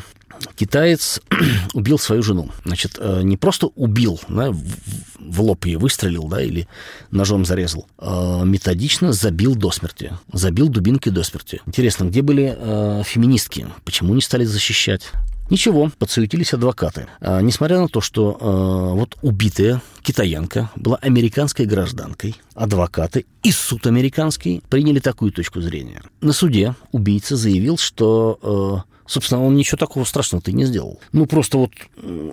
китаец 0.56 1.20
убил 1.74 2.00
свою 2.00 2.24
жену. 2.24 2.52
Значит, 2.64 2.98
э, 2.98 3.24
не 3.24 3.36
просто 3.36 3.68
убил, 3.68 4.22
да, 4.30 4.52
в 4.54 5.42
лоб 5.42 5.66
ее 5.66 5.78
выстрелил, 5.78 6.30
да, 6.30 6.42
или 6.42 6.66
ножом 7.12 7.44
зарезал, 7.44 7.88
а 7.98 8.44
методично 8.44 9.12
забил 9.12 9.56
до 9.56 9.72
смерти. 9.72 10.14
Забил 10.32 10.70
дубинкой 10.70 11.12
до 11.12 11.24
смерти. 11.24 11.62
Интересно, 11.66 12.06
где 12.06 12.22
были 12.22 12.56
э, 12.58 13.04
феминистки? 13.06 13.68
Почему 13.84 14.14
не 14.14 14.22
стали 14.22 14.46
защищать? 14.46 15.12
Ничего, 15.50 15.92
подсуетились 15.98 16.54
адвокаты. 16.54 17.08
А, 17.20 17.42
несмотря 17.42 17.80
на 17.80 17.88
то, 17.88 18.02
что 18.02 18.38
а, 18.40 18.94
вот 18.94 19.16
убитая 19.22 19.82
китаянка 20.02 20.72
была 20.76 20.98
американской 20.98 21.66
гражданкой, 21.66 22.36
адвокаты 22.56 23.26
и 23.44 23.52
суд 23.52 23.86
американский 23.86 24.64
приняли 24.70 25.00
такую 25.00 25.32
точку 25.32 25.62
зрения. 25.62 26.02
На 26.22 26.34
суде 26.34 26.76
убийца 26.92 27.36
заявил, 27.36 27.78
что 27.78 28.40
а, 28.42 28.96
Собственно, 29.08 29.44
он 29.44 29.56
ничего 29.56 29.78
такого 29.78 30.04
страшного 30.04 30.42
ты 30.42 30.52
не 30.52 30.66
сделал. 30.66 31.00
Ну, 31.12 31.28
просто 31.28 31.60
вот 31.60 31.72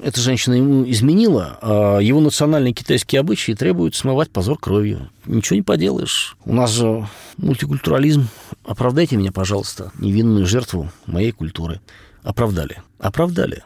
эта 0.02 0.18
женщина 0.20 0.54
ему 0.54 0.88
изменила, 0.90 1.58
а 1.60 1.98
его 1.98 2.20
национальные 2.20 2.72
китайские 2.72 3.20
обычаи 3.20 3.52
требуют 3.52 3.94
смывать 3.94 4.30
позор 4.30 4.58
кровью. 4.58 5.10
Ничего 5.26 5.56
не 5.56 5.62
поделаешь. 5.62 6.34
У 6.46 6.54
нас 6.54 6.70
же 6.70 7.06
мультикультурализм. 7.36 8.28
Оправдайте 8.64 9.16
меня, 9.16 9.32
пожалуйста, 9.32 9.92
невинную 9.98 10.46
жертву 10.46 10.90
моей 11.06 11.32
культуры. 11.32 11.80
Оправдали. 12.22 12.82
Оправдали. 12.98 13.62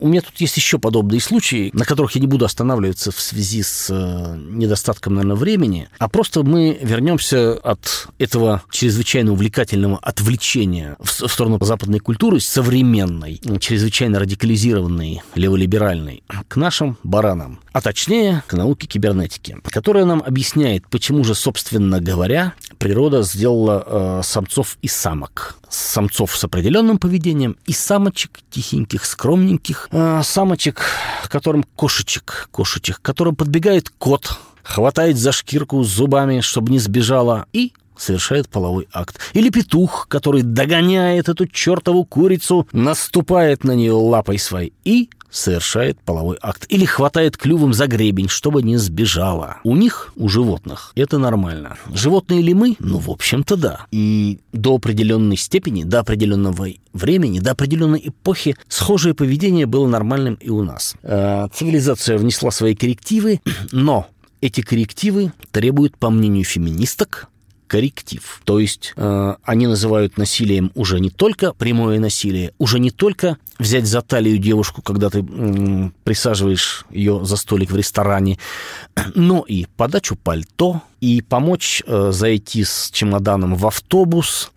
у 0.00 0.08
меня 0.08 0.20
тут 0.20 0.36
есть 0.36 0.56
еще 0.56 0.78
подобные 0.78 1.20
случаи, 1.20 1.70
на 1.72 1.84
которых 1.84 2.12
я 2.14 2.20
не 2.20 2.26
буду 2.26 2.44
останавливаться 2.44 3.10
в 3.10 3.20
связи 3.20 3.62
с 3.62 3.88
э, 3.90 4.36
недостатком, 4.36 5.14
наверное, 5.14 5.36
времени, 5.36 5.88
а 5.98 6.08
просто 6.08 6.42
мы 6.42 6.78
вернемся 6.80 7.54
от 7.54 8.08
этого 8.18 8.62
чрезвычайно 8.70 9.32
увлекательного 9.32 9.98
отвлечения 9.98 10.96
в, 11.00 11.08
сторону 11.28 11.58
западной 11.60 11.98
культуры, 11.98 12.40
современной, 12.40 13.40
чрезвычайно 13.58 14.20
радикализированной, 14.20 15.22
леволиберальной, 15.34 16.22
к 16.46 16.56
нашим 16.56 16.96
баранам, 17.02 17.60
а 17.72 17.80
точнее 17.80 18.44
к 18.46 18.54
науке 18.54 18.86
кибернетики, 18.86 19.56
которая 19.64 20.04
нам 20.04 20.22
объясняет, 20.24 20.86
почему 20.88 21.24
же, 21.24 21.34
собственно 21.34 22.00
говоря, 22.00 22.54
природа 22.78 23.22
сделала 23.22 23.84
э, 23.84 24.20
самцов 24.22 24.78
и 24.82 24.88
самок. 24.88 25.56
Самцов 25.68 26.36
с 26.36 26.44
определенным 26.44 26.98
поведением 26.98 27.56
и 27.66 27.72
самочек 27.72 28.40
тихеньких, 28.50 29.04
скромненьких, 29.04 29.88
э, 29.92 30.22
самочек, 30.24 30.82
которым 31.28 31.64
кошечек, 31.76 32.48
кошечек, 32.50 33.00
которым 33.02 33.36
подбегает 33.36 33.90
кот, 33.98 34.38
хватает 34.62 35.18
за 35.18 35.32
шкирку 35.32 35.82
зубами, 35.82 36.40
чтобы 36.40 36.72
не 36.72 36.78
сбежала, 36.78 37.46
и 37.52 37.72
совершает 37.98 38.48
половой 38.48 38.88
акт. 38.92 39.18
Или 39.34 39.50
петух, 39.50 40.06
который 40.08 40.42
догоняет 40.42 41.28
эту 41.28 41.46
чертову 41.46 42.04
курицу, 42.04 42.66
наступает 42.72 43.64
на 43.64 43.72
нее 43.72 43.92
лапой 43.92 44.38
своей 44.38 44.72
и 44.84 45.10
совершает 45.30 46.00
половой 46.00 46.38
акт. 46.40 46.66
Или 46.68 46.84
хватает 46.84 47.36
клювом 47.36 47.72
за 47.72 47.86
гребень, 47.86 48.28
чтобы 48.28 48.62
не 48.62 48.76
сбежала. 48.76 49.58
У 49.64 49.76
них, 49.76 50.12
у 50.16 50.28
животных, 50.28 50.92
это 50.94 51.18
нормально. 51.18 51.76
Животные 51.92 52.42
ли 52.42 52.54
мы? 52.54 52.76
Ну, 52.78 52.98
в 52.98 53.10
общем-то, 53.10 53.56
да. 53.56 53.86
И 53.90 54.40
до 54.52 54.76
определенной 54.76 55.36
степени, 55.36 55.84
до 55.84 56.00
определенного 56.00 56.68
времени, 56.92 57.40
до 57.40 57.52
определенной 57.52 58.02
эпохи 58.08 58.56
схожее 58.68 59.14
поведение 59.14 59.66
было 59.66 59.86
нормальным 59.86 60.34
и 60.34 60.48
у 60.48 60.62
нас. 60.62 60.94
Э, 61.02 61.48
цивилизация 61.52 62.18
внесла 62.18 62.50
свои 62.50 62.74
коррективы, 62.74 63.40
но 63.72 64.08
эти 64.40 64.60
коррективы 64.60 65.32
требуют, 65.50 65.96
по 65.96 66.10
мнению 66.10 66.44
феминисток, 66.44 67.28
корректив. 67.68 68.40
То 68.44 68.58
есть 68.58 68.94
э, 68.96 69.34
они 69.44 69.66
называют 69.66 70.16
насилием 70.16 70.72
уже 70.74 70.98
не 70.98 71.10
только 71.10 71.52
прямое 71.52 72.00
насилие, 72.00 72.52
уже 72.58 72.80
не 72.80 72.90
только 72.90 73.36
взять 73.58 73.86
за 73.86 74.02
талию 74.02 74.38
девушку, 74.38 74.82
когда 74.82 75.10
ты 75.10 75.20
э, 75.20 75.90
присаживаешь 76.02 76.84
ее 76.90 77.24
за 77.24 77.36
столик 77.36 77.70
в 77.70 77.76
ресторане, 77.76 78.38
но 79.14 79.44
и 79.46 79.66
подачу 79.76 80.16
пальто, 80.16 80.82
и 81.00 81.22
помочь 81.22 81.82
э, 81.86 82.10
зайти 82.12 82.64
с 82.64 82.90
чемоданом 82.92 83.54
в 83.54 83.66
автобус, 83.66 84.50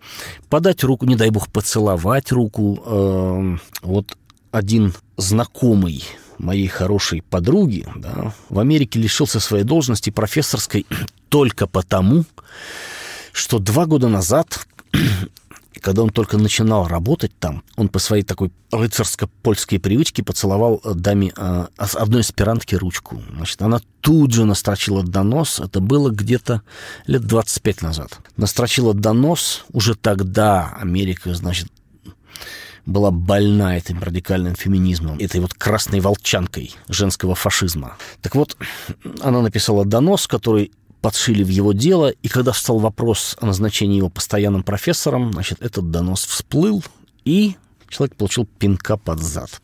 подать 0.48 0.82
руку, 0.82 1.06
не 1.06 1.16
дай 1.16 1.30
бог 1.30 1.48
поцеловать 1.52 2.32
руку. 2.32 2.82
Э, 2.84 3.56
вот 3.82 4.16
один 4.50 4.94
знакомый 5.16 6.04
моей 6.38 6.68
хорошей 6.68 7.22
подруги 7.22 7.86
да, 7.96 8.34
в 8.48 8.58
Америке 8.58 8.98
лишился 8.98 9.40
своей 9.40 9.64
должности 9.64 10.10
профессорской 10.10 10.86
только 11.28 11.66
потому, 11.66 12.24
что 13.32 13.58
два 13.58 13.86
года 13.86 14.08
назад, 14.08 14.66
когда 15.80 16.02
он 16.02 16.10
только 16.10 16.38
начинал 16.38 16.86
работать 16.86 17.32
там, 17.38 17.62
он 17.76 17.88
по 17.88 17.98
своей 17.98 18.22
такой 18.22 18.52
рыцарско-польской 18.70 19.80
привычке 19.80 20.22
поцеловал 20.22 20.80
э, 20.84 20.92
даме 20.94 21.32
э, 21.36 21.66
одной 21.76 22.20
аспирантки 22.20 22.74
ручку. 22.74 23.22
Значит, 23.34 23.60
она 23.62 23.80
тут 24.00 24.32
же 24.32 24.44
настрочила 24.44 25.02
донос. 25.02 25.60
Это 25.60 25.80
было 25.80 26.10
где-то 26.10 26.62
лет 27.06 27.22
25 27.22 27.82
назад. 27.82 28.18
Настрочила 28.36 28.94
донос. 28.94 29.64
Уже 29.72 29.94
тогда 29.94 30.74
Америка, 30.78 31.34
значит, 31.34 31.68
была 32.86 33.10
больна 33.10 33.76
этим 33.76 34.02
радикальным 34.02 34.54
феминизмом, 34.54 35.18
этой 35.18 35.40
вот 35.40 35.54
красной 35.54 36.00
волчанкой 36.00 36.74
женского 36.88 37.34
фашизма. 37.34 37.96
Так 38.20 38.34
вот, 38.34 38.56
она 39.22 39.40
написала 39.40 39.84
донос, 39.84 40.26
который 40.26 40.72
подшили 41.02 41.42
в 41.44 41.48
его 41.48 41.72
дело, 41.72 42.08
и 42.08 42.28
когда 42.28 42.52
встал 42.52 42.78
вопрос 42.78 43.36
о 43.40 43.46
назначении 43.46 43.98
его 43.98 44.08
постоянным 44.08 44.62
профессором, 44.62 45.32
значит, 45.32 45.60
этот 45.60 45.90
донос 45.90 46.24
всплыл, 46.24 46.82
и 47.24 47.56
человек 47.88 48.16
получил 48.16 48.48
пинка 48.58 48.96
под 48.96 49.20
зад. 49.20 49.60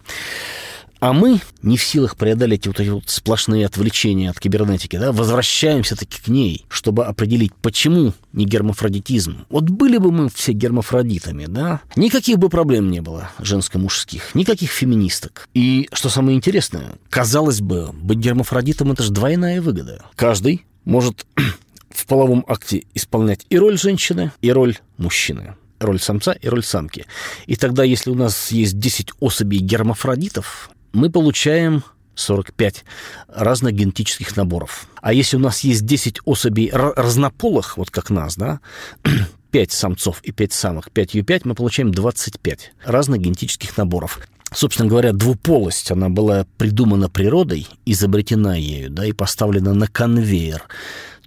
А 1.00 1.12
мы, 1.12 1.40
не 1.62 1.76
в 1.76 1.84
силах 1.84 2.16
преодолеть 2.16 2.66
вот 2.66 2.80
эти 2.80 2.88
вот 2.88 3.04
сплошные 3.06 3.66
отвлечения 3.66 4.30
от 4.30 4.40
кибернетики, 4.40 4.98
да, 4.98 5.12
возвращаемся 5.12 5.94
таки 5.94 6.20
к 6.20 6.26
ней, 6.26 6.64
чтобы 6.68 7.04
определить, 7.06 7.54
почему 7.54 8.14
не 8.32 8.44
гермафродитизм. 8.44 9.46
Вот 9.48 9.70
были 9.70 9.98
бы 9.98 10.10
мы 10.10 10.28
все 10.28 10.52
гермафродитами, 10.52 11.46
да, 11.46 11.82
никаких 11.94 12.38
бы 12.38 12.48
проблем 12.48 12.90
не 12.90 13.00
было 13.00 13.30
женско-мужских, 13.38 14.34
никаких 14.34 14.70
феминисток. 14.70 15.48
И, 15.54 15.88
что 15.92 16.08
самое 16.08 16.36
интересное, 16.36 16.96
казалось 17.10 17.60
бы, 17.60 17.90
быть 17.92 18.18
гермафродитом– 18.18 18.90
это 18.92 19.04
же 19.04 19.12
двойная 19.12 19.62
выгода. 19.62 20.04
Каждый 20.16 20.64
может 20.88 21.26
в 21.90 22.06
половом 22.06 22.44
акте 22.48 22.84
исполнять 22.94 23.46
и 23.50 23.58
роль 23.58 23.78
женщины, 23.78 24.32
и 24.40 24.50
роль 24.50 24.76
мужчины 24.96 25.54
роль 25.80 26.00
самца 26.00 26.32
и 26.32 26.48
роль 26.48 26.64
самки. 26.64 27.06
И 27.46 27.54
тогда, 27.54 27.84
если 27.84 28.10
у 28.10 28.14
нас 28.14 28.50
есть 28.50 28.80
10 28.80 29.12
особей 29.20 29.58
гермафродитов, 29.58 30.70
мы 30.92 31.08
получаем 31.08 31.84
45 32.16 32.84
разных 33.28 33.74
генетических 33.74 34.36
наборов. 34.36 34.88
А 35.00 35.12
если 35.12 35.36
у 35.36 35.40
нас 35.40 35.60
есть 35.60 35.86
10 35.86 36.20
особей 36.24 36.70
разнополых, 36.72 37.76
вот 37.76 37.90
как 37.90 38.10
нас, 38.10 38.36
да, 38.36 38.60
5 39.52 39.72
самцов 39.72 40.20
и 40.22 40.32
5 40.32 40.52
самок, 40.52 40.90
5 40.90 41.14
Ю5, 41.14 41.42
мы 41.44 41.54
получаем 41.54 41.92
25 41.92 42.72
разных 42.84 43.20
генетических 43.20 43.76
наборов 43.76 44.18
собственно 44.52 44.88
говоря, 44.88 45.12
двуполость, 45.12 45.90
она 45.90 46.08
была 46.08 46.46
придумана 46.56 47.08
природой, 47.08 47.66
изобретена 47.86 48.56
ею, 48.56 48.90
да, 48.90 49.06
и 49.06 49.12
поставлена 49.12 49.74
на 49.74 49.86
конвейер 49.86 50.64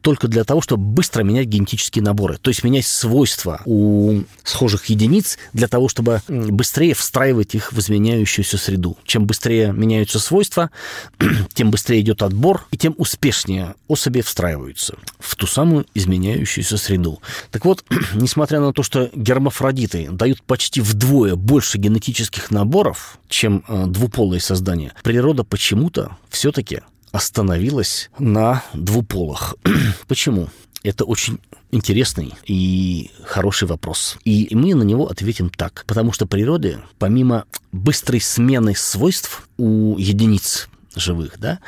только 0.02 0.28
для 0.28 0.44
того, 0.44 0.62
чтобы 0.62 0.84
быстро 0.84 1.24
менять 1.24 1.48
генетические 1.48 2.04
наборы. 2.04 2.38
То 2.38 2.50
есть 2.50 2.64
менять 2.64 2.86
свойства 2.86 3.62
у 3.66 4.24
схожих 4.44 4.86
единиц 4.86 5.38
для 5.54 5.68
того, 5.68 5.88
чтобы 5.88 6.22
быстрее 6.28 6.94
встраивать 6.94 7.56
их 7.56 7.72
в 7.72 7.80
изменяющуюся 7.80 8.58
среду. 8.58 8.98
Чем 9.06 9.26
быстрее 9.26 9.72
меняются 9.72 10.20
свойства, 10.20 10.72
тем 11.54 11.72
быстрее 11.72 12.02
идет 12.02 12.24
отбор, 12.24 12.66
и 12.72 12.78
тем 12.78 12.96
успешнее 12.98 13.76
особи 13.88 14.22
встраиваются 14.22 14.96
в 15.20 15.36
ту 15.36 15.48
самую 15.48 15.86
изменяющуюся 15.94 16.78
среду. 16.78 17.22
Так 17.52 17.66
вот, 17.66 17.84
несмотря 18.14 18.60
на 18.60 18.74
то, 18.74 18.84
что 18.84 19.10
гермафродиты 19.14 20.10
дают 20.12 20.42
почти 20.44 20.82
вдвое 20.82 21.36
больше 21.36 21.78
генетических 21.78 22.52
наборов, 22.52 23.20
чем 23.28 23.64
э, 23.68 23.86
двуполые 23.88 24.42
создания, 24.42 24.94
природа 25.04 25.44
почему-то 25.44 26.18
все-таки 26.30 26.82
остановилась 27.12 28.10
на 28.17 28.63
двуполых. 28.74 29.56
Почему? 30.08 30.50
Это 30.84 31.06
очень 31.06 31.39
интересный 31.71 32.34
и 32.45 33.12
хороший 33.24 33.67
вопрос. 33.67 34.17
И 34.26 34.50
мы 34.52 34.74
на 34.74 34.84
него 34.84 35.08
ответим 35.08 35.50
так. 35.50 35.84
Потому 35.88 36.12
что 36.12 36.26
природе, 36.26 36.80
помимо 36.97 37.45
быстрой 37.71 38.19
смены 38.19 38.76
свойств 38.76 39.47
у 39.58 39.97
единиц 39.97 40.69
живых, 40.95 41.39
да, 41.39 41.60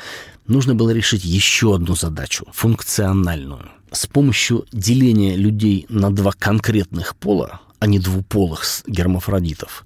нужно 0.46 0.74
было 0.74 0.90
решить 0.90 1.24
еще 1.24 1.74
одну 1.74 1.94
задачу, 1.94 2.46
функциональную. 2.52 3.70
С 3.92 4.06
помощью 4.06 4.66
деления 4.72 5.36
людей 5.36 5.86
на 5.88 6.12
два 6.12 6.32
конкретных 6.32 7.14
пола, 7.16 7.60
а 7.78 7.86
не 7.86 7.98
двуполых 8.00 8.64
гермафродитов, 8.86 9.84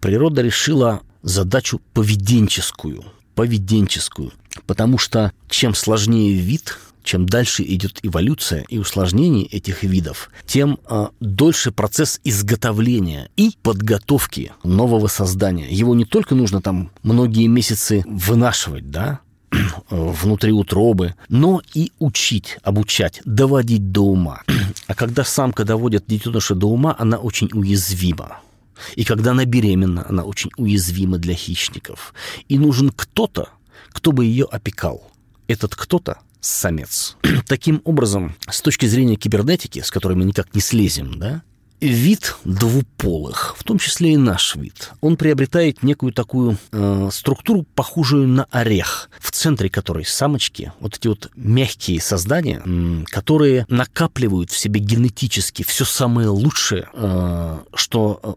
природа 0.00 0.40
решила 0.40 1.02
задачу 1.22 1.80
поведенческую, 1.92 3.04
поведенческую. 3.34 4.32
Потому 4.66 4.98
что 4.98 5.32
чем 5.48 5.74
сложнее 5.74 6.34
вид, 6.34 6.78
чем 7.04 7.26
дальше 7.26 7.62
идет 7.62 8.00
эволюция 8.02 8.64
и 8.68 8.78
усложнение 8.78 9.44
этих 9.46 9.82
видов, 9.82 10.30
тем 10.46 10.78
э, 10.88 11.08
дольше 11.20 11.70
процесс 11.70 12.20
изготовления 12.24 13.28
и 13.36 13.52
подготовки 13.62 14.52
нового 14.64 15.06
создания. 15.06 15.68
Его 15.68 15.94
не 15.94 16.06
только 16.06 16.34
нужно 16.34 16.62
там 16.62 16.90
многие 17.02 17.46
месяцы 17.46 18.02
вынашивать, 18.06 18.90
да, 18.90 19.20
внутри 19.90 20.52
утробы, 20.52 21.14
но 21.28 21.60
и 21.74 21.92
учить, 21.98 22.58
обучать, 22.62 23.20
доводить 23.24 23.92
до 23.92 24.02
ума. 24.02 24.42
А 24.86 24.94
когда 24.94 25.24
самка 25.24 25.64
доводит 25.64 26.04
детеныша 26.06 26.54
до 26.54 26.66
ума, 26.66 26.94
она 26.98 27.16
очень 27.16 27.48
уязвима. 27.54 28.40
И 28.96 29.04
когда 29.04 29.32
она 29.32 29.44
беременна, 29.44 30.06
она 30.08 30.24
очень 30.24 30.50
уязвима 30.56 31.18
для 31.18 31.34
хищников. 31.34 32.14
И 32.48 32.58
нужен 32.58 32.90
кто-то, 32.90 33.50
кто 33.90 34.12
бы 34.12 34.24
ее 34.24 34.44
опекал. 34.44 35.10
Этот 35.46 35.74
кто-то 35.74 36.18
самец. 36.40 37.16
Таким 37.46 37.80
образом, 37.84 38.36
с 38.48 38.60
точки 38.60 38.86
зрения 38.86 39.16
кибернетики, 39.16 39.80
с 39.80 39.90
которой 39.90 40.14
мы 40.14 40.24
никак 40.24 40.54
не 40.54 40.60
слезем, 40.60 41.18
да, 41.18 41.42
вид 41.88 42.36
двуполых, 42.44 43.54
в 43.56 43.64
том 43.64 43.78
числе 43.78 44.12
и 44.12 44.16
наш 44.16 44.56
вид, 44.56 44.92
он 45.00 45.16
приобретает 45.16 45.82
некую 45.82 46.12
такую 46.12 46.58
э, 46.72 47.08
структуру, 47.12 47.66
похожую 47.74 48.28
на 48.28 48.44
орех, 48.50 49.10
в 49.20 49.30
центре 49.30 49.68
которой 49.68 50.04
самочки, 50.04 50.72
вот 50.80 50.96
эти 50.96 51.08
вот 51.08 51.30
мягкие 51.36 52.00
создания, 52.00 52.62
э, 52.64 53.04
которые 53.06 53.66
накапливают 53.68 54.50
в 54.50 54.58
себе 54.58 54.80
генетически 54.80 55.62
все 55.62 55.84
самое 55.84 56.28
лучшее, 56.28 56.88
э, 56.92 57.58
что 57.74 58.20
э, 58.22 58.32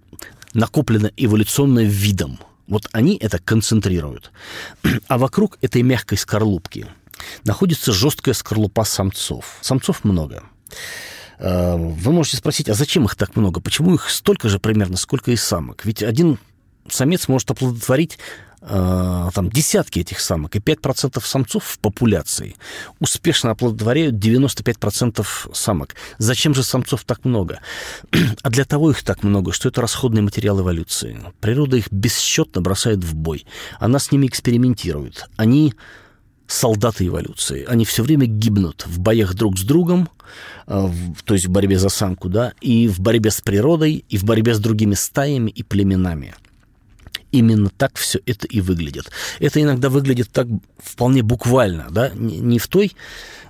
накоплено 0.53 1.11
эволюционно 1.17 1.83
видом 1.83 2.39
Вот 2.67 2.87
они 2.91 3.17
это 3.17 3.39
концентрируют. 3.39 4.31
А 5.07 5.17
вокруг 5.17 5.57
этой 5.61 5.83
мягкой 5.83 6.17
скорлупки 6.17 6.87
находится 7.45 7.93
жесткая 7.93 8.33
скорлупа 8.33 8.83
самцов. 8.83 9.57
Самцов 9.61 10.03
много. 10.03 10.43
Э, 11.39 11.75
вы 11.75 12.11
можете 12.11 12.37
спросить, 12.37 12.69
а 12.69 12.73
зачем 12.73 13.05
их 13.05 13.15
так 13.15 13.35
много? 13.35 13.61
Почему 13.61 13.95
их 13.95 14.09
столько 14.09 14.49
же 14.49 14.59
примерно, 14.59 14.97
сколько 14.97 15.31
и 15.31 15.35
самок? 15.35 15.85
Ведь 15.85 16.03
один 16.03 16.39
самец 16.89 17.27
может 17.27 17.51
оплодотворить 17.51 18.17
э, 18.61 19.29
там, 19.33 19.49
десятки 19.49 19.99
этих 19.99 20.19
самок, 20.19 20.55
и 20.55 20.59
5% 20.59 21.21
самцов 21.23 21.63
в 21.63 21.79
популяции 21.79 22.55
успешно 22.99 23.51
оплодотворяют 23.51 24.15
95% 24.15 25.25
самок. 25.53 25.95
Зачем 26.17 26.53
же 26.53 26.63
самцов 26.63 27.03
так 27.03 27.25
много? 27.25 27.59
а 28.41 28.49
для 28.49 28.65
того 28.65 28.91
их 28.91 29.03
так 29.03 29.23
много, 29.23 29.51
что 29.51 29.69
это 29.69 29.81
расходный 29.81 30.21
материал 30.21 30.59
эволюции. 30.59 31.19
Природа 31.39 31.77
их 31.77 31.91
бесчетно 31.91 32.61
бросает 32.61 33.03
в 33.03 33.15
бой. 33.15 33.45
Она 33.79 33.99
с 33.99 34.11
ними 34.11 34.27
экспериментирует. 34.27 35.27
Они 35.37 35.73
солдаты 36.47 37.07
эволюции. 37.07 37.65
Они 37.67 37.85
все 37.85 38.03
время 38.03 38.25
гибнут 38.25 38.85
в 38.87 38.99
боях 38.99 39.35
друг 39.35 39.59
с 39.59 39.63
другом, 39.63 40.09
э, 40.65 40.89
то 41.25 41.33
есть 41.33 41.45
в 41.45 41.49
борьбе 41.49 41.77
за 41.77 41.89
самку, 41.89 42.29
да, 42.29 42.53
и 42.61 42.87
в 42.87 42.99
борьбе 42.99 43.31
с 43.31 43.41
природой, 43.41 44.05
и 44.09 44.17
в 44.17 44.23
борьбе 44.23 44.55
с 44.55 44.59
другими 44.59 44.95
стаями 44.95 45.51
и 45.51 45.61
племенами. 45.63 46.35
Именно 47.33 47.69
так 47.69 47.97
все 47.97 48.21
это 48.25 48.47
и 48.47 48.61
выглядит. 48.61 49.11
Это 49.39 49.61
иногда 49.61 49.89
выглядит 49.89 50.31
так 50.31 50.47
вполне 50.81 51.21
буквально, 51.21 51.87
да, 51.91 52.09
не 52.15 52.57
в 52.57 52.67
той 52.69 52.95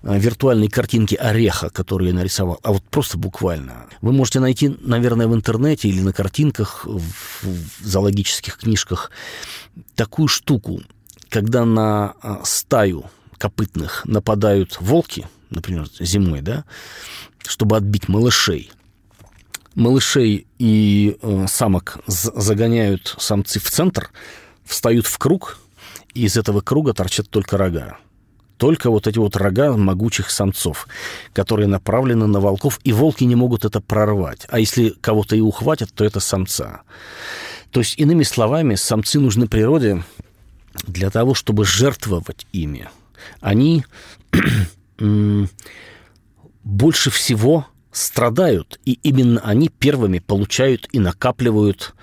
э, 0.01 0.19
виртуальной 0.19 0.67
картинке 0.67 1.15
ореха, 1.17 1.69
которую 1.69 2.09
я 2.09 2.15
нарисовал, 2.15 2.59
а 2.63 2.73
вот 2.73 2.83
просто 2.89 3.19
буквально. 3.19 3.85
Вы 4.01 4.11
можете 4.11 4.39
найти, 4.39 4.75
наверное, 4.81 5.27
в 5.27 5.35
интернете 5.35 5.87
или 5.87 6.01
на 6.01 6.13
картинках, 6.13 6.87
в 6.87 7.03
зоологических 7.83 8.57
книжках 8.57 9.11
такую 9.95 10.27
штуку– 10.27 10.81
когда 11.29 11.65
на 11.65 12.13
а, 12.21 12.41
стаю 12.43 13.05
копытных 13.37 14.05
нападают 14.05 14.77
волки, 14.79 15.27
например, 15.49 15.87
зимой, 15.99 16.41
да, 16.41 16.65
чтобы 17.45 17.77
отбить 17.77 18.07
малышей, 18.07 18.71
малышей 19.75 20.47
и 20.57 21.17
э, 21.21 21.45
самок 21.47 21.99
загоняют 22.07 23.15
самцы 23.19 23.59
в 23.59 23.69
центр, 23.69 24.09
встают 24.65 25.05
в 25.05 25.17
круг, 25.17 25.59
и 26.13 26.25
из 26.25 26.35
этого 26.35 26.61
круга 26.61 26.93
торчат 26.93 27.29
только 27.29 27.57
рога. 27.57 27.97
Только 28.57 28.89
вот 28.89 29.05
эти 29.05 29.19
вот 29.19 29.35
рога 29.35 29.77
могучих 29.77 30.31
самцов, 30.31 30.87
которые 31.31 31.67
направлены 31.67 32.25
на 32.25 32.39
волков, 32.39 32.79
и 32.83 32.91
волки 32.91 33.23
не 33.23 33.35
могут 33.35 33.65
это 33.65 33.79
прорвать. 33.79 34.47
А 34.49 34.59
если 34.59 34.89
кого-то 34.99 35.35
и 35.35 35.41
ухватят, 35.41 35.93
то 35.93 36.03
это 36.03 36.19
самца. 36.19 36.81
То 37.71 37.81
есть, 37.81 37.99
иными 37.99 38.23
словами, 38.23 38.73
самцы 38.73 39.19
нужны 39.19 39.47
природе 39.47 40.03
для 40.85 41.09
того, 41.09 41.33
чтобы 41.33 41.65
жертвовать 41.65 42.45
ими. 42.51 42.89
Они 43.39 43.85
больше 46.63 47.09
всего 47.09 47.67
страдают, 47.91 48.79
и 48.85 48.93
именно 49.03 49.41
они 49.41 49.69
первыми 49.69 50.19
получают 50.19 50.87
и 50.91 50.99
накапливают 50.99 51.95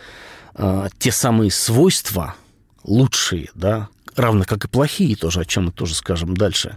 э, 0.55 0.89
те 0.99 1.13
самые 1.13 1.51
свойства 1.51 2.35
лучшие, 2.83 3.51
да, 3.55 3.89
равно 4.17 4.45
как 4.45 4.65
и 4.65 4.69
плохие 4.69 5.17
тоже, 5.17 5.41
о 5.41 5.45
чем 5.45 5.67
мы 5.67 5.73
тоже 5.73 5.95
скажем 5.95 6.37
дальше, 6.37 6.77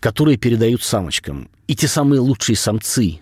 которые 0.00 0.36
передают 0.36 0.82
самочкам. 0.82 1.48
И 1.66 1.74
те 1.74 1.88
самые 1.88 2.20
лучшие 2.20 2.56
самцы, 2.56 3.20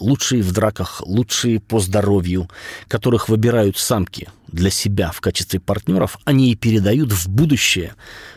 лучшие 0.00 0.42
в 0.42 0.52
драках, 0.52 1.02
лучшие 1.04 1.60
по 1.60 1.80
здоровью, 1.80 2.48
которых 2.88 3.28
выбирают 3.28 3.76
самки 3.76 4.28
для 4.48 4.70
себя 4.70 5.10
в 5.12 5.20
качестве 5.20 5.60
партнеров, 5.60 6.18
они 6.24 6.50
и 6.50 6.56
передают 6.56 7.12
в 7.12 7.28
будущее 7.28 7.94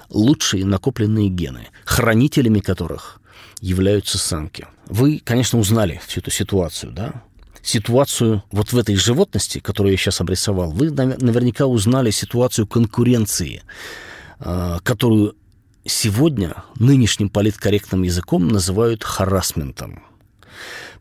лучшие 0.10 0.66
накопленные 0.66 1.30
гены, 1.30 1.68
хранителями 1.86 2.60
которых 2.60 3.20
являются 3.62 4.18
самки. 4.18 4.68
Вы, 4.88 5.22
конечно, 5.24 5.58
узнали 5.58 6.02
всю 6.06 6.20
эту 6.20 6.32
ситуацию, 6.32 6.92
да? 6.92 7.24
Ситуацию 7.62 8.44
вот 8.52 8.74
в 8.74 8.78
этой 8.78 8.96
животности, 8.96 9.60
которую 9.60 9.94
я 9.94 9.98
сейчас 9.98 10.20
обрисовал, 10.20 10.72
вы 10.72 10.92
наверняка 10.92 11.66
узнали 11.66 12.12
ситуацию 12.12 12.68
конкуренции, 12.68 13.64
а, 14.40 14.80
которую 14.84 15.36
сегодня 15.86 16.64
нынешним 16.78 17.30
политкорректным 17.30 18.04
языком 18.04 18.50
называют 18.50 19.04
харасментом. 19.04 20.04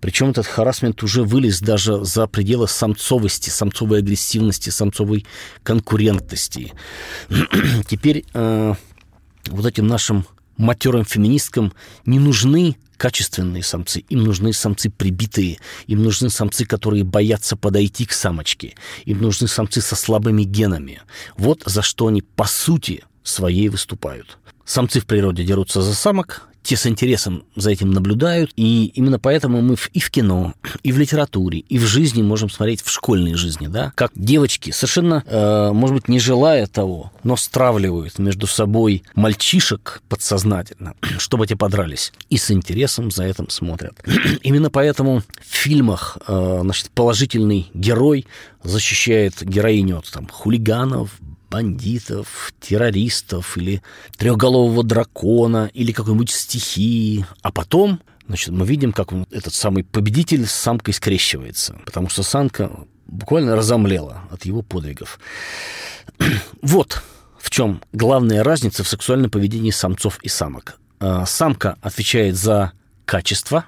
Причем 0.01 0.31
этот 0.31 0.47
харасмент 0.47 1.03
уже 1.03 1.23
вылез 1.23 1.61
даже 1.61 2.05
за 2.05 2.27
пределы 2.27 2.69
самцовости, 2.69 3.51
самцовой 3.51 3.99
агрессивности, 3.99 4.71
самцовой 4.71 5.27
конкурентности. 5.63 6.73
Теперь 7.89 8.25
э, 8.35 8.75
вот 9.47 9.67
этим 9.67 9.87
нашим 9.87 10.27
матерым 10.57 11.05
феминисткам 11.05 11.73
не 12.05 12.19
нужны 12.19 12.77
качественные 12.97 13.65
самцы, 13.65 14.05
им 14.09 14.23
нужны 14.23 14.53
самцы 14.53 14.89
прибитые, 14.89 15.59
им 15.89 16.05
нужны 16.05 16.31
самцы, 16.31 16.65
которые 16.65 17.03
боятся 17.03 17.57
подойти 17.57 18.07
к 18.07 18.13
самочке, 18.13 18.75
им 19.05 19.21
нужны 19.21 19.49
самцы 19.49 19.81
со 19.81 19.97
слабыми 19.97 20.45
генами. 20.45 21.01
Вот 21.37 21.63
за 21.67 21.83
что 21.83 22.07
они 22.07 22.23
по 22.23 22.45
сути 22.45 23.05
своей 23.25 23.69
выступают. 23.69 24.39
Самцы 24.65 25.01
в 25.01 25.07
природе 25.07 25.43
дерутся 25.43 25.83
за 25.83 25.95
самок, 25.95 26.49
те 26.63 26.77
с 26.77 26.87
интересом 26.87 27.45
за 27.57 27.71
этим 27.71 27.91
наблюдают, 27.91 28.53
и 28.57 28.87
именно 28.95 29.19
поэтому 29.19 29.61
мы 29.61 29.77
и 29.93 30.01
в 30.01 30.11
кино, 30.11 30.55
и 30.83 30.93
в 30.93 30.99
литературе, 30.99 31.61
и 31.61 31.79
в 31.79 31.83
жизни 31.83 32.23
можем 32.23 32.51
смотреть 32.51 32.83
в 32.83 32.91
школьной 32.91 33.35
жизни, 33.35 33.67
да, 33.67 33.93
как 33.95 34.13
девочки, 34.15 34.71
совершенно, 34.71 35.25
э, 35.27 35.71
может 35.73 35.97
быть, 35.97 36.09
не 36.09 36.21
желая 36.21 36.67
того, 36.67 37.13
но 37.25 37.37
стравливают 37.37 38.19
между 38.19 38.47
собой 38.47 39.03
мальчишек 39.15 40.03
подсознательно, 40.09 40.95
чтобы 41.19 41.47
те 41.47 41.57
подрались, 41.57 42.13
и 42.31 42.37
с 42.37 42.51
интересом 42.51 43.11
за 43.11 43.25
этим 43.25 43.49
смотрят. 43.49 43.95
именно 44.43 44.71
поэтому 44.71 45.21
в 45.21 45.55
фильмах, 45.55 46.19
э, 46.27 46.59
значит, 46.63 46.91
положительный 46.91 47.71
герой 47.75 48.27
защищает 48.63 49.43
героиню 49.43 49.99
от 49.99 50.11
там, 50.11 50.29
хулиганов, 50.29 51.11
бандитов, 51.53 52.55
террористов 52.61 53.59
или 53.59 53.83
трехголового 54.17 54.83
дракона 54.83 55.71
или 55.75 55.93
какой-нибудь 55.93 56.31
стихии. 56.31 57.27
А 57.43 57.53
потом 57.53 58.01
значит, 58.27 58.49
мы 58.49 58.65
видим, 58.65 58.93
как 58.93 59.13
этот 59.31 59.53
самый 59.53 59.85
победитель 59.85 60.47
с 60.47 60.53
самкой 60.53 60.95
скрещивается, 60.95 61.79
потому 61.85 62.09
что 62.09 62.23
самка 62.23 62.71
буквально 63.07 63.55
разомлела 63.55 64.23
от 64.31 64.47
его 64.47 64.63
подвигов. 64.63 65.21
вот 66.63 67.03
в 67.39 67.51
чем 67.51 67.83
главная 67.93 68.43
разница 68.43 68.83
в 68.83 68.89
сексуальном 68.89 69.31
поведении 69.31 69.73
самцов 69.73 70.19
и 70.23 70.29
самок. 70.29 70.79
А, 71.01 71.27
самка 71.27 71.77
отвечает 71.83 72.37
за 72.37 72.73
качество 73.05 73.67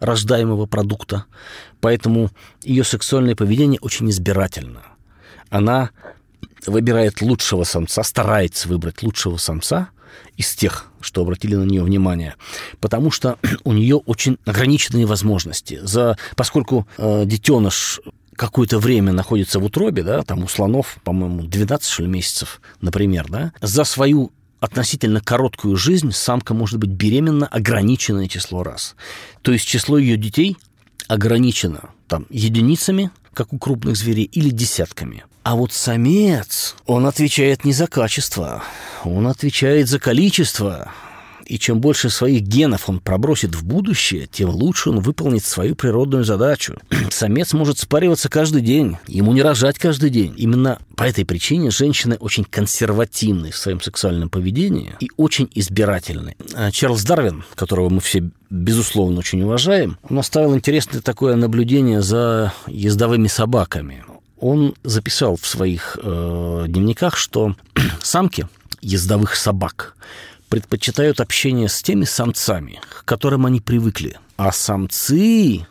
рождаемого 0.00 0.64
продукта, 0.64 1.26
поэтому 1.80 2.30
ее 2.62 2.84
сексуальное 2.84 3.34
поведение 3.34 3.80
очень 3.80 4.08
избирательно. 4.08 4.82
Она 5.50 5.90
выбирает 6.66 7.20
лучшего 7.22 7.64
самца, 7.64 8.02
старается 8.02 8.68
выбрать 8.68 9.02
лучшего 9.02 9.36
самца 9.36 9.88
из 10.36 10.54
тех, 10.54 10.86
что 11.00 11.22
обратили 11.22 11.54
на 11.54 11.64
нее 11.64 11.82
внимание, 11.82 12.34
потому 12.80 13.10
что 13.10 13.38
у 13.64 13.72
нее 13.72 13.96
очень 13.96 14.38
ограниченные 14.44 15.06
возможности. 15.06 15.80
За, 15.82 16.16
поскольку 16.36 16.86
э, 16.96 17.24
детеныш 17.26 18.00
какое-то 18.36 18.78
время 18.78 19.12
находится 19.12 19.58
в 19.58 19.64
утробе, 19.64 20.02
да, 20.02 20.22
там 20.22 20.44
у 20.44 20.48
слонов, 20.48 20.98
по-моему, 21.02 21.42
12 21.42 21.88
что 21.88 22.02
ли, 22.04 22.08
месяцев, 22.08 22.60
например, 22.80 23.26
да, 23.28 23.52
за 23.60 23.84
свою 23.84 24.32
относительно 24.60 25.20
короткую 25.20 25.76
жизнь 25.76 26.12
самка 26.12 26.54
может 26.54 26.78
быть 26.78 26.90
беременна 26.90 27.46
ограниченное 27.46 28.28
число 28.28 28.62
раз. 28.62 28.94
То 29.42 29.52
есть 29.52 29.66
число 29.66 29.98
ее 29.98 30.16
детей 30.16 30.56
ограничено 31.08 31.90
там 32.06 32.26
единицами, 32.30 33.10
как 33.34 33.52
у 33.52 33.58
крупных 33.58 33.96
зверей, 33.96 34.24
или 34.24 34.50
десятками. 34.50 35.24
А 35.48 35.56
вот 35.56 35.72
самец, 35.72 36.76
он 36.84 37.06
отвечает 37.06 37.64
не 37.64 37.72
за 37.72 37.86
качество, 37.86 38.62
он 39.02 39.26
отвечает 39.26 39.88
за 39.88 39.98
количество. 39.98 40.92
И 41.46 41.58
чем 41.58 41.80
больше 41.80 42.10
своих 42.10 42.42
генов 42.42 42.90
он 42.90 43.00
пробросит 43.00 43.54
в 43.54 43.64
будущее, 43.64 44.26
тем 44.26 44.50
лучше 44.50 44.90
он 44.90 45.00
выполнит 45.00 45.42
свою 45.42 45.74
природную 45.74 46.24
задачу. 46.24 46.76
Самец 47.10 47.54
может 47.54 47.78
спариваться 47.78 48.28
каждый 48.28 48.60
день, 48.60 48.98
ему 49.06 49.32
не 49.32 49.40
рожать 49.40 49.78
каждый 49.78 50.10
день. 50.10 50.34
Именно 50.36 50.80
по 50.96 51.04
этой 51.04 51.24
причине 51.24 51.70
женщины 51.70 52.16
очень 52.20 52.44
консервативны 52.44 53.50
в 53.50 53.56
своем 53.56 53.80
сексуальном 53.80 54.28
поведении 54.28 54.96
и 55.00 55.08
очень 55.16 55.48
избирательны. 55.54 56.36
А 56.52 56.70
Чарльз 56.70 57.04
Дарвин, 57.04 57.42
которого 57.54 57.88
мы 57.88 58.02
все 58.02 58.30
безусловно 58.50 59.20
очень 59.20 59.40
уважаем, 59.40 59.96
он 60.10 60.18
оставил 60.18 60.54
интересное 60.54 61.00
такое 61.00 61.36
наблюдение 61.36 62.02
за 62.02 62.52
ездовыми 62.66 63.28
собаками 63.28 64.04
он 64.40 64.74
записал 64.82 65.36
в 65.36 65.46
своих 65.46 65.98
э, 66.02 66.64
дневниках, 66.68 67.16
что 67.16 67.54
самки 68.02 68.46
ездовых 68.80 69.34
собак 69.36 69.96
предпочитают 70.48 71.20
общение 71.20 71.68
с 71.68 71.82
теми 71.82 72.04
самцами, 72.04 72.80
к 72.88 73.04
которым 73.04 73.46
они 73.46 73.60
привыкли, 73.60 74.16
а 74.36 74.52
самцы 74.52 75.66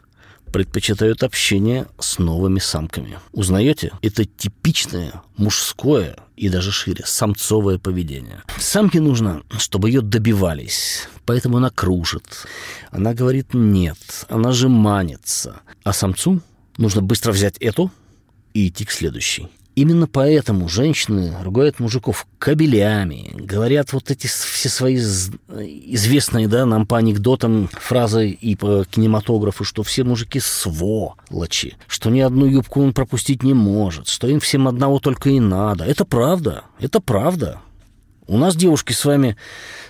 предпочитают 0.51 1.23
общение 1.23 1.87
с 1.99 2.19
новыми 2.19 2.59
самками. 2.59 3.19
Узнаете? 3.33 3.91
Это 4.01 4.25
типичное 4.25 5.21
мужское 5.35 6.17
и 6.35 6.49
даже 6.49 6.71
шире 6.71 7.03
самцовое 7.05 7.77
поведение. 7.79 8.43
Самке 8.57 9.01
нужно, 9.01 9.43
чтобы 9.57 9.89
ее 9.89 10.01
добивались, 10.01 11.07
поэтому 11.25 11.57
она 11.57 11.69
кружит. 11.69 12.45
Она 12.91 13.13
говорит 13.13 13.53
«нет», 13.53 13.97
она 14.29 14.51
же 14.51 14.69
манится. 14.69 15.61
А 15.83 15.93
самцу 15.93 16.39
нужно 16.77 17.01
быстро 17.01 17.31
взять 17.31 17.57
эту 17.57 17.91
и 18.57 18.69
идти 18.69 18.85
к 18.85 18.91
следующей. 18.91 19.49
Именно 19.75 20.07
поэтому 20.07 20.67
женщины 20.67 21.35
ругают 21.43 21.79
мужиков 21.79 22.25
кабелями, 22.39 23.29
говорят 23.35 23.93
вот 23.93 24.09
эти 24.09 24.25
все 24.25 24.69
свои 24.69 24.95
известные, 24.95 26.47
да, 26.47 26.65
нам 26.65 26.87
по 26.87 26.97
анекдотам 26.97 27.69
фразы 27.71 28.31
и 28.31 28.55
по 28.55 28.85
кинематографу, 28.85 29.63
что 29.63 29.83
все 29.83 30.03
мужики 30.03 30.39
сволочи, 30.39 31.77
что 31.85 32.09
ни 32.09 32.21
одну 32.21 32.47
юбку 32.47 32.81
он 32.81 32.93
пропустить 32.93 33.43
не 33.43 33.53
может, 33.53 34.07
что 34.07 34.27
им 34.27 34.39
всем 34.39 34.67
одного 34.67 34.97
только 34.99 35.29
и 35.29 35.39
надо. 35.39 35.83
Это 35.83 36.05
правда, 36.05 36.63
это 36.79 36.99
правда. 36.99 37.61
У 38.25 38.39
нас, 38.39 38.55
девушки, 38.55 38.93
с 38.93 39.05
вами 39.05 39.37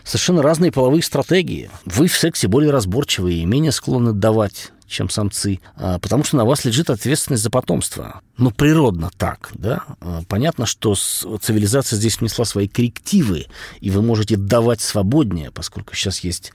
совершенно 0.03 0.41
разные 0.41 0.73
половые 0.73 1.01
стратегии. 1.01 1.71
Вы 1.85 2.07
в 2.07 2.17
сексе 2.17 2.49
более 2.49 2.71
разборчивые 2.71 3.39
и 3.39 3.45
менее 3.45 3.71
склонны 3.71 4.11
давать 4.11 4.73
чем 4.87 5.09
самцы, 5.09 5.59
а, 5.75 5.99
потому 5.99 6.23
что 6.23 6.37
на 6.37 6.45
вас 6.45 6.65
лежит 6.65 6.89
ответственность 6.89 7.43
за 7.43 7.49
потомство. 7.49 8.21
Ну, 8.37 8.51
природно 8.51 9.09
так, 9.17 9.51
да? 9.53 9.83
А, 9.99 10.21
понятно, 10.27 10.65
что 10.65 10.95
цивилизация 10.95 11.97
здесь 11.97 12.19
внесла 12.19 12.45
свои 12.45 12.67
коррективы, 12.67 13.47
и 13.79 13.89
вы 13.89 14.01
можете 14.01 14.37
давать 14.37 14.81
свободнее, 14.81 15.51
поскольку 15.51 15.95
сейчас 15.95 16.19
есть 16.19 16.53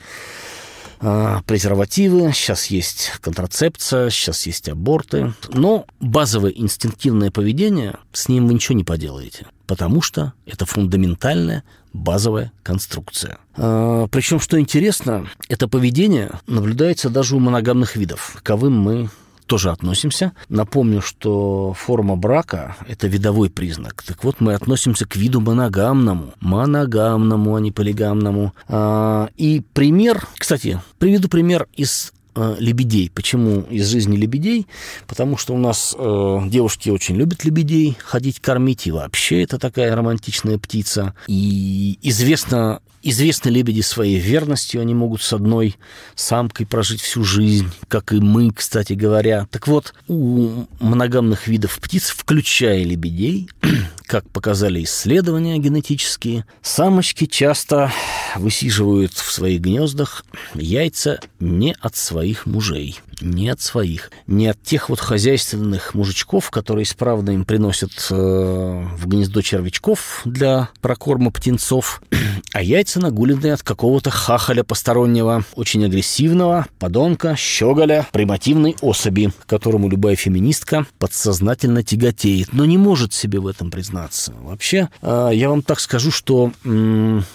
а, 1.04 1.42
презервативы, 1.42 2.32
сейчас 2.32 2.66
есть 2.66 3.12
контрацепция, 3.20 4.08
сейчас 4.08 4.46
есть 4.46 4.68
аборты. 4.68 5.34
Но 5.48 5.84
базовое 5.98 6.52
инстинктивное 6.52 7.32
поведение, 7.32 7.96
с 8.12 8.28
ним 8.28 8.46
вы 8.46 8.54
ничего 8.54 8.76
не 8.76 8.84
поделаете, 8.84 9.46
потому 9.66 10.00
что 10.00 10.32
это 10.46 10.64
фундаментальная 10.64 11.64
базовая 11.92 12.52
конструкция. 12.62 13.38
А, 13.56 14.06
причем, 14.08 14.40
что 14.40 14.58
интересно, 14.58 15.26
это 15.48 15.68
поведение 15.68 16.32
наблюдается 16.46 17.10
даже 17.10 17.36
у 17.36 17.38
моногамных 17.38 17.96
видов. 17.96 18.32
Таковым 18.34 18.78
мы 18.78 19.10
тоже 19.46 19.70
относимся. 19.70 20.32
Напомню, 20.48 21.02
что 21.02 21.74
форма 21.74 22.16
брака– 22.16 22.76
это 22.88 23.06
видовой 23.06 23.50
признак. 23.50 24.02
Так 24.02 24.24
вот, 24.24 24.40
мы 24.40 24.54
относимся 24.54 25.04
к 25.04 25.16
виду 25.16 25.40
моногамному. 25.40 26.32
Моногамному, 26.40 27.54
а 27.54 27.60
не 27.60 27.70
полигамному. 27.70 28.54
А, 28.68 29.28
и 29.36 29.62
пример, 29.74 30.26
кстати, 30.38 30.80
приведу 30.98 31.28
пример 31.28 31.68
из 31.74 32.12
э, 32.34 32.56
лебедей. 32.58 33.10
Почему 33.14 33.62
из 33.62 33.88
жизни 33.88 34.16
лебедей? 34.16 34.66
Потому 35.06 35.36
что 35.36 35.54
у 35.54 35.58
нас 35.58 35.94
э, 35.98 36.38
девушки 36.46 36.90
очень 36.90 37.16
любят 37.16 37.44
лебедей 37.44 37.96
ходить 38.02 38.40
кормить, 38.40 38.86
и 38.86 38.90
вообще 38.90 39.42
это 39.42 39.58
такая 39.58 39.94
романтичная 39.94 40.58
птица. 40.58 41.14
И 41.26 41.98
известно 42.02 42.80
Известны 43.04 43.48
лебеди 43.48 43.80
своей 43.80 44.18
верностью, 44.18 44.80
они 44.80 44.94
могут 44.94 45.22
с 45.22 45.32
одной 45.32 45.76
самкой 46.14 46.66
прожить 46.66 47.00
всю 47.00 47.24
жизнь, 47.24 47.68
как 47.88 48.12
и 48.12 48.20
мы, 48.20 48.52
кстати 48.52 48.92
говоря. 48.92 49.48
Так 49.50 49.66
вот, 49.66 49.92
у 50.06 50.66
моногамных 50.78 51.48
видов 51.48 51.78
птиц, 51.80 52.10
включая 52.10 52.84
лебедей, 52.84 53.48
как 54.06 54.28
показали 54.30 54.84
исследования 54.84 55.58
генетические, 55.58 56.46
самочки 56.62 57.26
часто 57.26 57.92
высиживают 58.36 59.14
в 59.14 59.32
своих 59.32 59.60
гнездах 59.60 60.24
яйца 60.54 61.18
не 61.40 61.74
от 61.80 61.96
своих 61.96 62.46
мужей, 62.46 63.00
не 63.22 63.48
от 63.48 63.60
своих, 63.60 64.10
не 64.26 64.48
от 64.48 64.62
тех 64.62 64.88
вот 64.88 65.00
хозяйственных 65.00 65.94
мужичков, 65.94 66.50
которые 66.50 66.84
исправно 66.84 67.30
им 67.30 67.44
приносят 67.44 67.92
э, 68.10 68.14
в 68.14 69.06
гнездо 69.06 69.42
червячков 69.42 70.22
для 70.24 70.68
прокорма 70.80 71.30
птенцов, 71.30 72.02
а 72.52 72.62
яйца 72.62 73.00
нагуленные 73.00 73.54
от 73.54 73.62
какого-то 73.62 74.10
хахаля 74.10 74.64
постороннего, 74.64 75.44
очень 75.54 75.84
агрессивного, 75.84 76.66
подонка, 76.78 77.36
щеголя, 77.36 78.06
примативной 78.12 78.76
особи, 78.80 79.32
которому 79.46 79.88
любая 79.88 80.16
феминистка 80.16 80.86
подсознательно 80.98 81.82
тяготеет, 81.82 82.52
но 82.52 82.64
не 82.64 82.78
может 82.78 83.12
себе 83.12 83.40
в 83.40 83.46
этом 83.46 83.70
признаться. 83.70 84.32
Вообще, 84.40 84.88
э, 85.00 85.30
я 85.32 85.48
вам 85.48 85.62
так 85.62 85.80
скажу, 85.80 86.10
что 86.10 86.52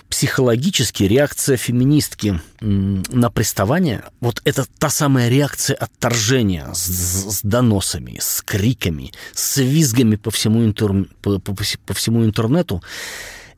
психологически 0.10 1.04
реакция 1.04 1.58
феминистки 1.58 2.39
на 2.62 3.30
приставание, 3.30 4.04
вот 4.20 4.41
это 4.46 4.65
та 4.80 4.89
самая 4.89 5.30
реакция 5.30 5.76
отторжения 5.76 6.67
с, 6.74 6.88
с 6.88 7.41
доносами, 7.43 8.17
с 8.20 8.41
криками, 8.41 9.12
с 9.34 9.58
визгами 9.58 10.15
по 10.15 10.32
всему, 10.32 10.65
интер, 10.65 11.06
по, 11.22 11.39
по, 11.39 11.56
по 11.86 11.93
всему 11.93 12.26
интернету, 12.26 12.82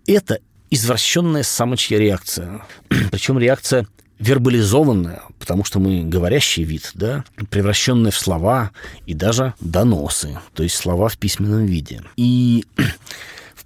это 0.05 0.39
извращенная 0.69 1.43
самочья 1.43 1.97
реакция. 1.97 2.62
Причем 3.12 3.39
реакция 3.39 3.88
вербализованная, 4.19 5.21
потому 5.39 5.63
что 5.63 5.79
мы 5.79 6.03
говорящий 6.03 6.63
вид, 6.63 6.91
да, 6.93 7.23
превращенная 7.49 8.12
в 8.12 8.17
слова 8.17 8.71
и 9.05 9.13
даже 9.13 9.53
доносы, 9.62 10.38
то 10.53 10.63
есть 10.63 10.75
слова 10.75 11.07
в 11.07 11.17
письменном 11.17 11.65
виде. 11.65 12.03
И 12.17 12.65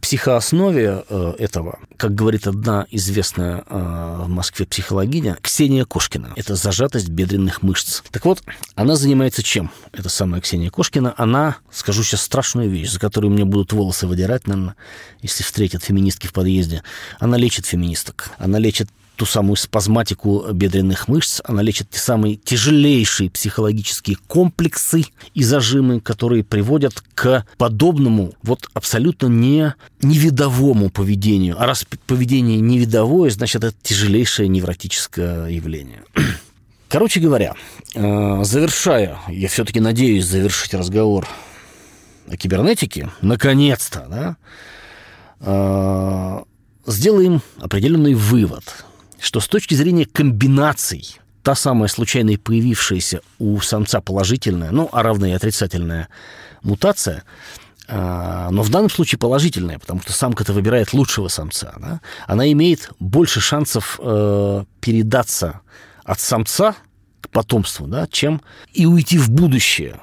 психооснове 0.03 1.05
э, 1.07 1.33
этого, 1.39 1.79
как 1.95 2.13
говорит 2.13 2.45
одна 2.45 2.85
известная 2.91 3.63
э, 3.65 4.15
в 4.25 4.27
Москве 4.27 4.65
психологиня, 4.65 5.37
Ксения 5.41 5.85
Кошкина. 5.85 6.33
Это 6.35 6.55
зажатость 6.55 7.07
бедренных 7.07 7.63
мышц. 7.63 8.01
Так 8.11 8.25
вот, 8.25 8.43
она 8.75 8.97
занимается 8.97 9.43
чем? 9.43 9.71
Это 9.93 10.09
самая 10.09 10.41
Ксения 10.41 10.69
Кошкина. 10.69 11.13
Она, 11.15 11.55
скажу 11.71 12.03
сейчас 12.03 12.21
страшную 12.21 12.69
вещь, 12.69 12.91
за 12.91 12.99
которую 12.99 13.31
мне 13.31 13.45
будут 13.45 13.71
волосы 13.71 14.05
выдирать, 14.05 14.45
наверное, 14.45 14.75
если 15.21 15.41
встретят 15.41 15.83
феминистки 15.83 16.27
в 16.27 16.33
подъезде. 16.33 16.83
Она 17.19 17.37
лечит 17.37 17.65
феминисток. 17.65 18.31
Она 18.39 18.59
лечит 18.59 18.89
ту 19.23 19.27
самую 19.27 19.55
спазматику 19.55 20.51
бедренных 20.51 21.07
мышц, 21.07 21.39
она 21.45 21.61
лечит 21.61 21.89
те 21.89 21.97
самые 21.97 22.35
тяжелейшие 22.35 23.29
психологические 23.29 24.17
комплексы 24.27 25.05
и 25.33 25.43
зажимы, 25.45 26.01
которые 26.01 26.43
приводят 26.43 27.01
к 27.15 27.45
подобному 27.57 28.33
вот 28.43 28.67
абсолютно 28.73 29.27
не 29.27 29.75
невидовому 30.01 30.89
поведению. 30.89 31.55
А 31.57 31.65
раз 31.65 31.85
поведение 32.05 32.59
невидовое, 32.59 33.29
значит, 33.29 33.63
это 33.63 33.73
тяжелейшее 33.81 34.49
невротическое 34.49 35.47
явление. 35.47 36.03
Короче 36.89 37.21
говоря, 37.21 37.53
э, 37.95 38.43
завершая, 38.43 39.19
я 39.29 39.47
все-таки 39.47 39.79
надеюсь 39.79 40.25
завершить 40.25 40.73
разговор 40.73 41.29
о 42.27 42.35
кибернетике, 42.35 43.09
наконец-то, 43.21 44.05
да, 44.09 44.37
э, 45.39 46.43
сделаем 46.91 47.41
определенный 47.61 48.15
вывод– 48.15 48.65
что 49.23 49.39
с 49.39 49.47
точки 49.47 49.73
зрения 49.73 50.05
комбинаций 50.05 51.17
та 51.43 51.55
самая 51.55 51.87
случайно 51.87 52.37
появившаяся 52.37 53.21
у 53.39 53.59
самца 53.61 54.01
положительная, 54.01 54.71
ну, 54.71 54.89
а 54.91 55.01
равная 55.01 55.29
и 55.29 55.33
отрицательная 55.33 56.09
мутация, 56.61 57.23
а, 57.87 58.49
но 58.51 58.63
в 58.63 58.69
данном 58.69 58.89
случае 58.89 59.19
положительная, 59.19 59.79
потому 59.79 60.01
что 60.01 60.11
самка-то 60.11 60.51
выбирает 60.51 60.91
лучшего 60.91 61.29
самца, 61.29 61.73
да? 61.79 62.01
она 62.27 62.51
имеет 62.51 62.91
больше 62.99 63.39
шансов 63.39 63.97
э, 64.03 64.65
передаться 64.81 65.61
от 66.03 66.19
самца 66.19 66.75
к 67.21 67.29
потомству, 67.29 67.87
да, 67.87 68.07
чем 68.07 68.41
и 68.73 68.85
уйти 68.85 69.17
в 69.17 69.29
будущее, 69.29 70.01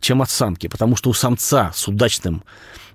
чем 0.00 0.22
от 0.22 0.30
самки, 0.30 0.66
потому 0.66 0.96
что 0.96 1.10
у 1.10 1.14
самца 1.14 1.70
с 1.72 1.86
удачным 1.86 2.42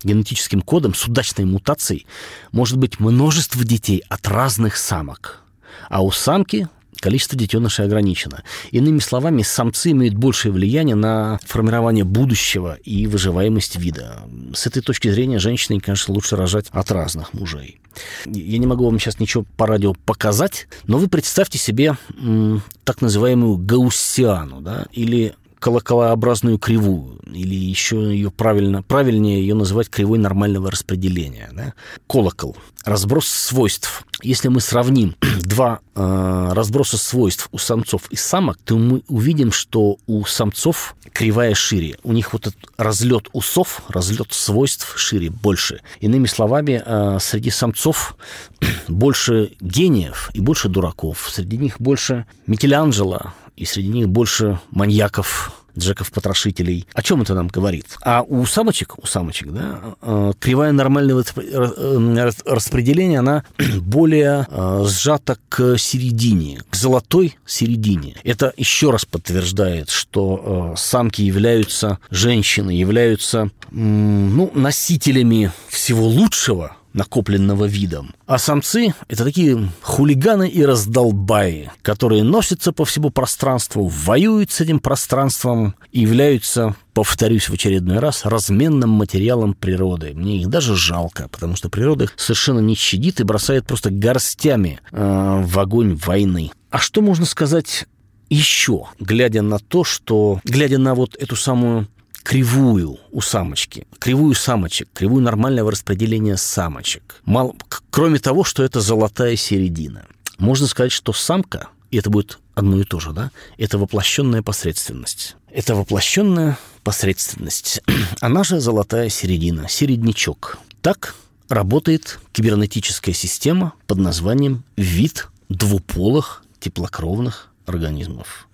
генетическим 0.03 0.61
кодом, 0.61 0.93
с 0.95 1.05
удачной 1.05 1.45
мутацией 1.45 2.07
может 2.51 2.77
быть 2.77 2.99
множество 2.99 3.63
детей 3.63 4.03
от 4.09 4.27
разных 4.27 4.75
самок. 4.75 5.41
А 5.89 6.03
у 6.03 6.11
самки 6.11 6.67
количество 7.01 7.37
детенышей 7.37 7.85
ограничено. 7.85 8.43
Иными 8.69 8.99
словами, 8.99 9.41
самцы 9.41 9.91
имеют 9.91 10.15
большее 10.15 10.51
влияние 10.51 10.95
на 10.95 11.39
формирование 11.45 12.03
будущего 12.03 12.77
и 12.83 13.07
выживаемость 13.07 13.75
вида. 13.75 14.21
С 14.53 14.67
этой 14.67 14.81
точки 14.81 15.09
зрения 15.11 15.39
женщине, 15.39 15.81
конечно, 15.81 16.13
лучше 16.13 16.35
рожать 16.35 16.67
от 16.71 16.91
разных 16.91 17.33
мужей. 17.33 17.81
Я 18.25 18.57
не 18.57 18.67
могу 18.67 18.85
вам 18.85 18.99
сейчас 18.99 19.19
ничего 19.19 19.45
по 19.57 19.67
радио 19.67 19.93
показать, 19.93 20.67
но 20.85 20.97
вы 20.97 21.07
представьте 21.09 21.57
себе 21.57 21.97
м, 22.17 22.61
так 22.83 23.01
называемую 23.01 23.57
гауссиану, 23.57 24.61
да, 24.61 24.85
или 24.93 25.33
колоколообразную 25.61 26.57
кривую, 26.57 27.19
или 27.31 27.53
еще 27.53 27.97
ее 27.97 28.31
правильно, 28.31 28.81
правильнее 28.81 29.39
ее 29.41 29.53
называть 29.53 29.89
кривой 29.89 30.17
нормального 30.17 30.71
распределения. 30.71 31.49
Да? 31.53 31.73
Колокол. 32.07 32.57
Разброс 32.83 33.27
свойств. 33.27 34.03
Если 34.23 34.47
мы 34.47 34.59
сравним 34.59 35.15
два 35.43 35.81
э, 35.93 36.49
разброса 36.53 36.97
свойств 36.97 37.47
у 37.51 37.59
самцов 37.59 38.07
и 38.09 38.15
самок, 38.15 38.57
то 38.65 38.75
мы 38.75 39.03
увидим, 39.07 39.51
что 39.51 39.97
у 40.07 40.25
самцов 40.25 40.95
кривая 41.13 41.53
шире. 41.53 41.97
У 42.03 42.11
них 42.11 42.33
вот 42.33 42.47
этот 42.47 42.59
разлет 42.77 43.29
усов, 43.31 43.83
разлет 43.87 44.33
свойств 44.33 44.97
шире, 44.97 45.29
больше. 45.29 45.81
Иными 45.99 46.25
словами, 46.25 46.81
э, 46.83 47.19
среди 47.21 47.51
самцов 47.51 48.17
больше 48.87 49.51
гениев 49.61 50.31
и 50.33 50.41
больше 50.41 50.69
дураков. 50.69 51.29
Среди 51.31 51.57
них 51.57 51.79
больше 51.79 52.25
Микеланджело, 52.47 53.33
и 53.61 53.65
среди 53.65 53.89
них 53.89 54.09
больше 54.09 54.59
маньяков, 54.71 55.51
Джеков-потрошителей. 55.77 56.87
О 56.93 57.01
чем 57.01 57.21
это 57.21 57.33
нам 57.35 57.47
говорит? 57.47 57.85
А 58.01 58.23
у 58.23 58.45
самочек, 58.45 58.97
у 58.97 59.05
самочек, 59.05 59.51
да, 59.51 59.95
э, 60.01 60.33
кривая 60.39 60.71
нормального 60.71 61.23
э, 61.23 62.29
распределения, 62.45 63.19
она 63.19 63.45
более 63.79 64.47
э, 64.49 64.83
сжата 64.87 65.37
к 65.47 65.77
середине, 65.77 66.61
к 66.69 66.75
золотой 66.75 67.37
середине. 67.45 68.15
Это 68.23 68.51
еще 68.57 68.89
раз 68.89 69.05
подтверждает, 69.05 69.89
что 69.89 70.73
самки 70.75 71.21
являются, 71.21 71.99
женщины 72.09 72.71
являются, 72.71 73.51
ну, 73.69 74.51
носителями 74.53 75.51
всего 75.69 76.05
лучшего, 76.07 76.75
накопленного 76.93 77.65
видом. 77.65 78.13
А 78.25 78.37
самцы– 78.37 78.93
это 79.07 79.23
такие 79.23 79.69
хулиганы 79.81 80.47
и 80.49 80.63
раздолбаи, 80.63 81.71
которые 81.81 82.23
носятся 82.23 82.71
по 82.71 82.85
всему 82.85 83.09
пространству, 83.09 83.87
воюют 83.87 84.51
с 84.51 84.61
этим 84.61 84.79
пространством 84.79 85.75
и 85.91 86.01
являются, 86.01 86.75
повторюсь 86.93 87.49
в 87.49 87.53
очередной 87.53 87.99
раз, 87.99 88.25
разменным 88.25 88.89
материалом 88.89 89.53
природы. 89.53 90.13
Мне 90.13 90.41
их 90.41 90.47
даже 90.47 90.75
жалко, 90.75 91.27
потому 91.29 91.55
что 91.55 91.69
природа 91.69 92.05
их 92.05 92.13
совершенно 92.17 92.59
не 92.59 92.75
щадит 92.75 93.19
и 93.19 93.23
бросает 93.23 93.65
просто 93.65 93.89
горстями 93.89 94.79
э, 94.91 95.41
в 95.43 95.59
огонь 95.59 95.95
войны. 95.95 96.51
А 96.69 96.77
что 96.77 97.01
можно 97.01 97.25
сказать 97.25 97.85
еще, 98.29 98.85
глядя 98.99 99.41
на 99.41 99.59
то, 99.59 99.83
что, 99.83 100.39
глядя 100.45 100.77
на 100.77 100.95
вот 100.95 101.15
эту 101.15 101.35
самую 101.35 101.87
кривую 102.23 102.99
у 103.11 103.21
самочки, 103.21 103.87
кривую 103.99 104.35
самочек, 104.35 104.89
кривую 104.93 105.23
нормального 105.23 105.71
распределения 105.71 106.37
самочек. 106.37 107.21
Мало, 107.25 107.55
кроме 107.89 108.19
того, 108.19 108.43
что 108.43 108.63
это 108.63 108.81
золотая 108.81 109.35
середина. 109.35 110.05
Можно 110.37 110.67
сказать, 110.67 110.91
что 110.91 111.13
самка, 111.13 111.69
и 111.91 111.97
это 111.97 112.09
будет 112.09 112.39
одно 112.55 112.79
и 112.79 112.83
то 112.83 112.99
же, 112.99 113.11
да, 113.11 113.31
это 113.57 113.77
воплощенная 113.77 114.41
посредственность. 114.41 115.35
Это 115.51 115.75
воплощенная 115.75 116.57
посредственность. 116.83 117.81
Она 118.21 118.43
же 118.43 118.59
золотая 118.59 119.09
середина, 119.09 119.67
середнячок. 119.67 120.59
Так 120.81 121.15
работает 121.49 122.19
кибернетическая 122.31 123.13
система 123.13 123.73
под 123.87 123.97
названием 123.97 124.63
вид 124.77 125.27
двуполых 125.49 126.43
теплокровных 126.59 127.49
организмов. 127.65 128.47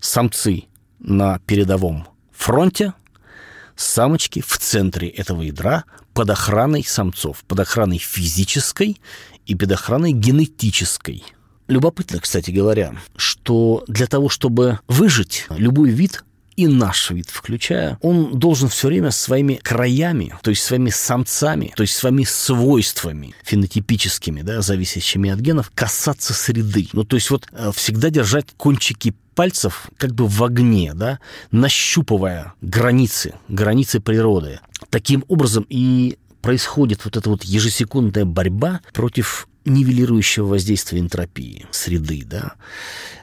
Самцы 0.00 0.64
на 1.00 1.38
передовом 1.40 2.06
фронте, 2.32 2.92
самочки 3.76 4.40
в 4.40 4.58
центре 4.58 5.08
этого 5.08 5.42
ядра 5.42 5.84
под 6.12 6.30
охраной 6.30 6.84
самцов, 6.84 7.44
под 7.46 7.60
охраной 7.60 7.98
физической 7.98 9.00
и 9.46 9.54
под 9.54 9.72
охраной 9.72 10.12
генетической. 10.12 11.24
Любопытно, 11.66 12.20
кстати 12.20 12.50
говоря, 12.50 12.94
что 13.16 13.84
для 13.88 14.06
того, 14.06 14.28
чтобы 14.28 14.80
выжить, 14.86 15.46
любой 15.50 15.90
вид 15.90 16.24
и 16.56 16.66
наш 16.68 17.10
вид 17.10 17.30
включая, 17.30 17.98
он 18.00 18.38
должен 18.38 18.68
все 18.68 18.88
время 18.88 19.10
своими 19.10 19.54
краями, 19.54 20.34
то 20.42 20.50
есть 20.50 20.62
своими 20.62 20.90
самцами, 20.90 21.72
то 21.74 21.82
есть 21.82 21.96
своими 21.96 22.24
свойствами 22.24 23.34
фенотипическими, 23.42 24.42
да, 24.42 24.60
зависящими 24.60 25.30
от 25.30 25.40
генов, 25.40 25.72
касаться 25.74 26.32
среды. 26.32 26.88
Ну, 26.92 27.04
то 27.04 27.16
есть 27.16 27.30
вот 27.30 27.48
э, 27.50 27.72
всегда 27.74 28.10
держать 28.10 28.46
кончики 28.56 29.14
пальцев 29.34 29.88
как 29.96 30.14
бы 30.14 30.26
в 30.26 30.42
огне, 30.42 30.92
да, 30.94 31.18
нащупывая 31.50 32.54
границы, 32.60 33.34
границы 33.48 34.00
природы. 34.00 34.60
Таким 34.90 35.24
образом 35.28 35.66
и 35.68 36.18
происходит 36.40 37.04
вот 37.04 37.16
эта 37.16 37.30
вот 37.30 37.42
ежесекундная 37.44 38.24
борьба 38.24 38.80
против 38.92 39.48
нивелирующего 39.64 40.46
воздействия 40.46 41.00
энтропии 41.00 41.66
среды, 41.70 42.22
да. 42.24 42.54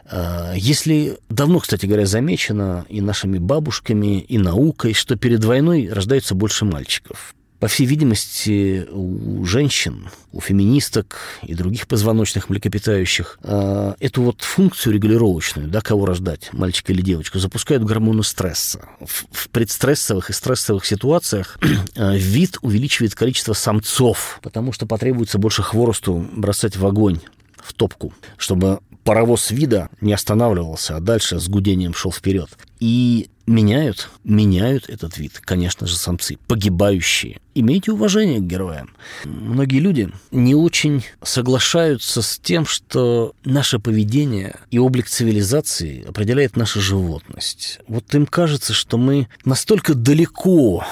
А, 0.06 0.54
если 0.56 1.20
давно, 1.30 1.60
кстати 1.60 1.86
говоря, 1.86 2.06
замечено 2.06 2.86
и 2.90 3.00
нашими 3.00 3.38
бабушками, 3.38 4.20
и 4.22 4.38
наукой, 4.38 4.94
что 4.94 5.16
перед 5.16 5.44
войной 5.44 5.88
рождается 5.92 6.36
больше 6.36 6.66
мальчиков. 6.66 7.36
По 7.62 7.68
всей 7.68 7.86
видимости, 7.86 8.88
у 8.92 9.46
женщин, 9.46 10.10
у 10.32 10.42
феминисток 10.42 11.20
и 11.44 11.54
других 11.54 11.88
позвоночных 11.88 12.50
млекопитающих 12.50 13.38
э, 13.44 13.94
эту 14.00 14.24
вот 14.24 14.42
функцию 14.42 14.96
регулировочную, 14.96 15.68
да, 15.68 15.82
кого 15.82 16.08
рождать, 16.08 16.50
мальчика 16.54 16.92
или 16.92 17.04
девочку, 17.04 17.38
запускают 17.38 17.84
гормоны 17.84 18.24
стресса. 18.24 18.82
В, 19.00 19.26
в 19.32 19.50
предстрессовых 19.50 20.32
и 20.32 20.34
стрессовых 20.34 20.88
ситуациях 20.88 21.60
э, 21.96 22.18
вид 22.18 22.58
увеличивает 22.64 23.14
количество 23.14 23.54
самцов, 23.54 24.40
потому 24.42 24.74
что 24.74 24.88
потребуется 24.88 25.38
больше 25.38 25.62
хворосту 25.62 26.28
бросать 26.34 26.78
в 26.78 26.86
огонь 26.88 27.20
в 27.64 27.74
топку, 27.74 28.12
чтобы 28.38 28.80
паровоз 29.04 29.52
вида 29.52 29.90
не 30.02 30.14
останавливался, 30.14 30.98
а 30.98 31.00
дальше 31.00 31.40
с 31.40 31.48
гудением 31.48 31.94
шел 31.94 32.12
вперед. 32.12 32.50
И 32.80 33.30
меняют, 33.52 34.10
меняют 34.24 34.90
этот 34.90 35.18
вид, 35.18 35.40
конечно 35.44 35.86
же, 35.88 35.96
самцы, 35.96 36.38
погибающие. 36.48 37.40
Имейте 37.54 37.92
уважение 37.92 38.40
к 38.40 38.44
героям. 38.44 38.96
Многие 39.26 39.80
люди 39.80 40.10
не 40.32 40.56
очень 40.56 41.04
соглашаются 41.22 42.22
с 42.22 42.40
тем, 42.40 42.66
что 42.66 43.34
наше 43.44 43.78
поведение 43.78 44.56
и 44.72 44.80
облик 44.80 45.08
цивилизации 45.08 46.08
определяет 46.08 46.56
наша 46.56 46.80
животность. 46.80 47.80
Вот 47.88 48.14
им 48.16 48.26
кажется, 48.26 48.74
что 48.74 48.98
мы 48.98 49.28
настолько 49.44 49.94
далеко 49.94 50.86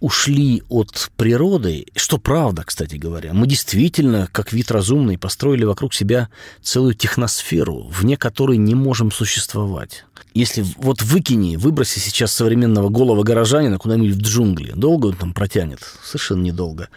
ушли 0.00 0.62
от 0.68 1.10
природы, 1.16 1.86
что 1.94 2.18
правда, 2.18 2.64
кстати 2.64 2.96
говоря. 2.96 3.32
Мы 3.32 3.46
действительно, 3.46 4.28
как 4.32 4.52
вид 4.52 4.70
разумный, 4.70 5.18
построили 5.18 5.64
вокруг 5.64 5.94
себя 5.94 6.30
целую 6.62 6.94
техносферу, 6.94 7.86
вне 7.90 8.16
которой 8.16 8.56
не 8.56 8.74
можем 8.74 9.12
существовать. 9.12 10.04
Если 10.32 10.64
вот 10.78 11.02
выкини, 11.02 11.56
выброси 11.56 11.98
сейчас 11.98 12.32
современного 12.32 12.88
голого 12.88 13.22
горожанина 13.22 13.78
куда-нибудь 13.78 14.16
в 14.16 14.20
джунгли, 14.20 14.72
долго 14.72 15.06
он 15.06 15.16
там 15.16 15.34
протянет? 15.34 15.80
Совершенно 16.04 16.42
недолго. 16.42 16.88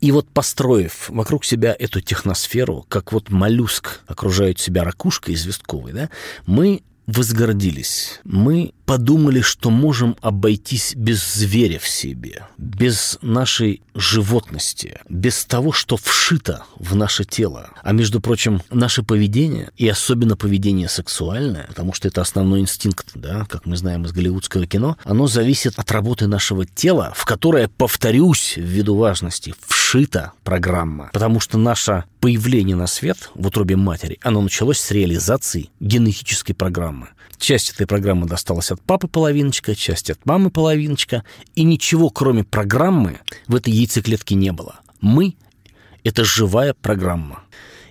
И 0.00 0.12
вот 0.12 0.28
построив 0.28 1.08
вокруг 1.08 1.44
себя 1.44 1.74
эту 1.78 2.00
техносферу, 2.00 2.84
как 2.88 3.12
вот 3.12 3.30
моллюск 3.30 4.00
окружает 4.06 4.58
себя 4.58 4.84
ракушкой 4.84 5.34
известковой, 5.34 5.92
да, 5.92 6.10
мы 6.46 6.82
возгордились. 7.06 8.20
Мы 8.24 8.74
подумали, 8.88 9.42
что 9.42 9.68
можем 9.68 10.16
обойтись 10.22 10.94
без 10.96 11.34
зверя 11.34 11.78
в 11.78 11.86
себе, 11.86 12.46
без 12.56 13.18
нашей 13.20 13.82
животности, 13.94 14.98
без 15.10 15.44
того, 15.44 15.72
что 15.72 15.98
вшито 15.98 16.64
в 16.76 16.96
наше 16.96 17.24
тело. 17.24 17.68
А 17.82 17.92
между 17.92 18.22
прочим, 18.22 18.62
наше 18.70 19.02
поведение, 19.02 19.70
и 19.76 19.86
особенно 19.86 20.38
поведение 20.38 20.88
сексуальное, 20.88 21.66
потому 21.68 21.92
что 21.92 22.08
это 22.08 22.22
основной 22.22 22.60
инстинкт, 22.60 23.10
да, 23.14 23.44
как 23.44 23.66
мы 23.66 23.76
знаем 23.76 24.06
из 24.06 24.12
голливудского 24.12 24.66
кино, 24.66 24.96
оно 25.04 25.26
зависит 25.26 25.78
от 25.78 25.92
работы 25.92 26.26
нашего 26.26 26.64
тела, 26.64 27.12
в 27.14 27.26
которое, 27.26 27.68
повторюсь, 27.68 28.54
ввиду 28.56 28.96
важности, 28.96 29.54
вшита 29.66 30.32
программа. 30.44 31.10
Потому 31.12 31.40
что 31.40 31.58
наше 31.58 32.04
появление 32.20 32.74
на 32.74 32.86
свет 32.86 33.30
в 33.34 33.46
утробе 33.46 33.76
матери, 33.76 34.18
оно 34.22 34.40
началось 34.40 34.78
с 34.78 34.90
реализации 34.90 35.68
генетической 35.78 36.54
программы. 36.54 37.08
Часть 37.38 37.70
этой 37.70 37.86
программы 37.86 38.26
досталась 38.26 38.70
от 38.70 38.80
папы 38.80 39.06
половиночка, 39.06 39.74
часть 39.74 40.10
от 40.10 40.24
мамы 40.26 40.50
половиночка, 40.50 41.24
и 41.54 41.62
ничего, 41.62 42.10
кроме 42.10 42.42
программы, 42.44 43.20
в 43.46 43.54
этой 43.54 43.72
яйцеклетке 43.72 44.34
не 44.34 44.52
было. 44.52 44.80
Мы— 45.00 45.36
это 46.04 46.24
живая 46.24 46.74
программа. 46.74 47.44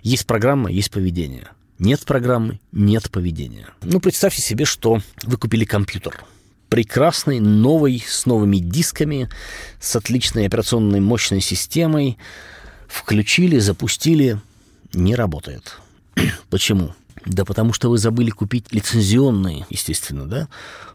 Есть 0.04 0.28
программа, 0.28 0.70
есть 0.70 0.92
поведение. 0.92 1.48
Нет 1.80 2.06
программы, 2.06 2.60
нет 2.72 3.10
поведения. 3.10 3.68
Ну, 3.84 4.00
представьте 4.00 4.42
себе, 4.42 4.66
что 4.66 5.00
вы 5.24 5.38
купили 5.38 5.64
компьютер. 5.64 6.24
Прекрасный, 6.70 7.40
новый, 7.40 8.04
с 8.06 8.26
новыми 8.26 8.58
дисками, 8.58 9.30
с 9.80 9.96
отличной 9.96 10.48
операционной 10.48 11.00
мощной 11.00 11.40
системой. 11.40 12.18
Включили, 12.88 13.60
запустили, 13.60 14.42
не 14.94 15.16
работает. 15.16 15.78
Почему? 16.50 16.94
Да 17.28 17.46
потому 17.46 17.74
что 17.74 17.90
вы 17.90 17.98
забыли 17.98 18.30
купить 18.30 18.72
лицензионные, 18.72 19.66
естественно, 19.70 20.26
да, 20.26 20.48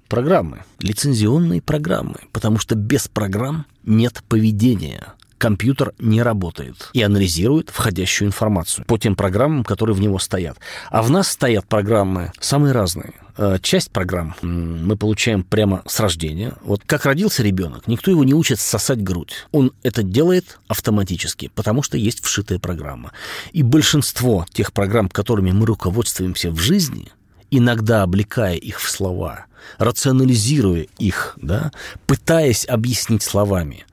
программы. 0.09 0.65
Лицензионные 0.81 1.61
программы. 1.61 2.17
Потому 2.33 2.59
что 2.59 2.75
без 2.75 3.09
программ 3.09 3.67
нет 3.85 4.23
поведения 4.29 5.15
компьютер 5.39 5.93
не 5.99 6.23
работает 6.23 6.91
и 6.93 7.03
анализирует 7.03 7.71
входящую 7.71 8.29
информацию 8.29 8.85
по 8.87 8.97
тем 8.97 9.17
программам, 9.17 9.65
которые 9.65 9.97
в 9.97 10.01
него 10.01 10.21
стоят. 10.21 10.57
А 10.89 11.03
в 11.03 11.11
нас 11.11 11.29
стоят 11.29 11.67
программы 11.67 12.31
самые 12.39 12.73
разные. 12.73 13.15
Э, 13.37 13.59
часть 13.63 13.91
программ 13.91 14.35
мы 14.43 14.97
получаем 14.97 15.43
прямо 15.43 15.83
с 15.87 16.01
рождения. 16.01 16.55
Вот 16.63 16.83
как 16.85 17.07
родился 17.07 17.43
ребенок, 17.43 17.87
никто 17.87 18.11
его 18.11 18.25
не 18.25 18.35
учит 18.35 18.61
сосать 18.61 19.03
грудь. 19.03 19.47
Он 19.53 19.73
это 19.83 20.03
делает 20.03 20.59
автоматически, 20.69 21.51
потому 21.55 21.83
что 21.83 21.97
есть 21.97 22.23
вшитая 22.23 22.59
программа. 22.59 23.13
И 23.53 23.63
большинство 23.63 24.47
тех 24.53 24.73
программ, 24.73 25.09
которыми 25.09 25.51
мы 25.53 25.67
руководствуемся 25.67 26.51
в 26.51 26.59
жизни, 26.59 27.09
иногда 27.51 28.03
облекая 28.03 28.57
их 28.57 28.81
в 28.81 28.91
слова, 28.91 29.47
рационализируя 29.79 30.87
их, 30.99 31.37
да, 31.41 31.73
пытаясь 32.07 32.67
объяснить 32.69 33.23
словами– 33.23 33.87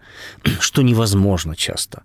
что 0.60 0.82
невозможно 0.82 1.56
часто. 1.56 2.04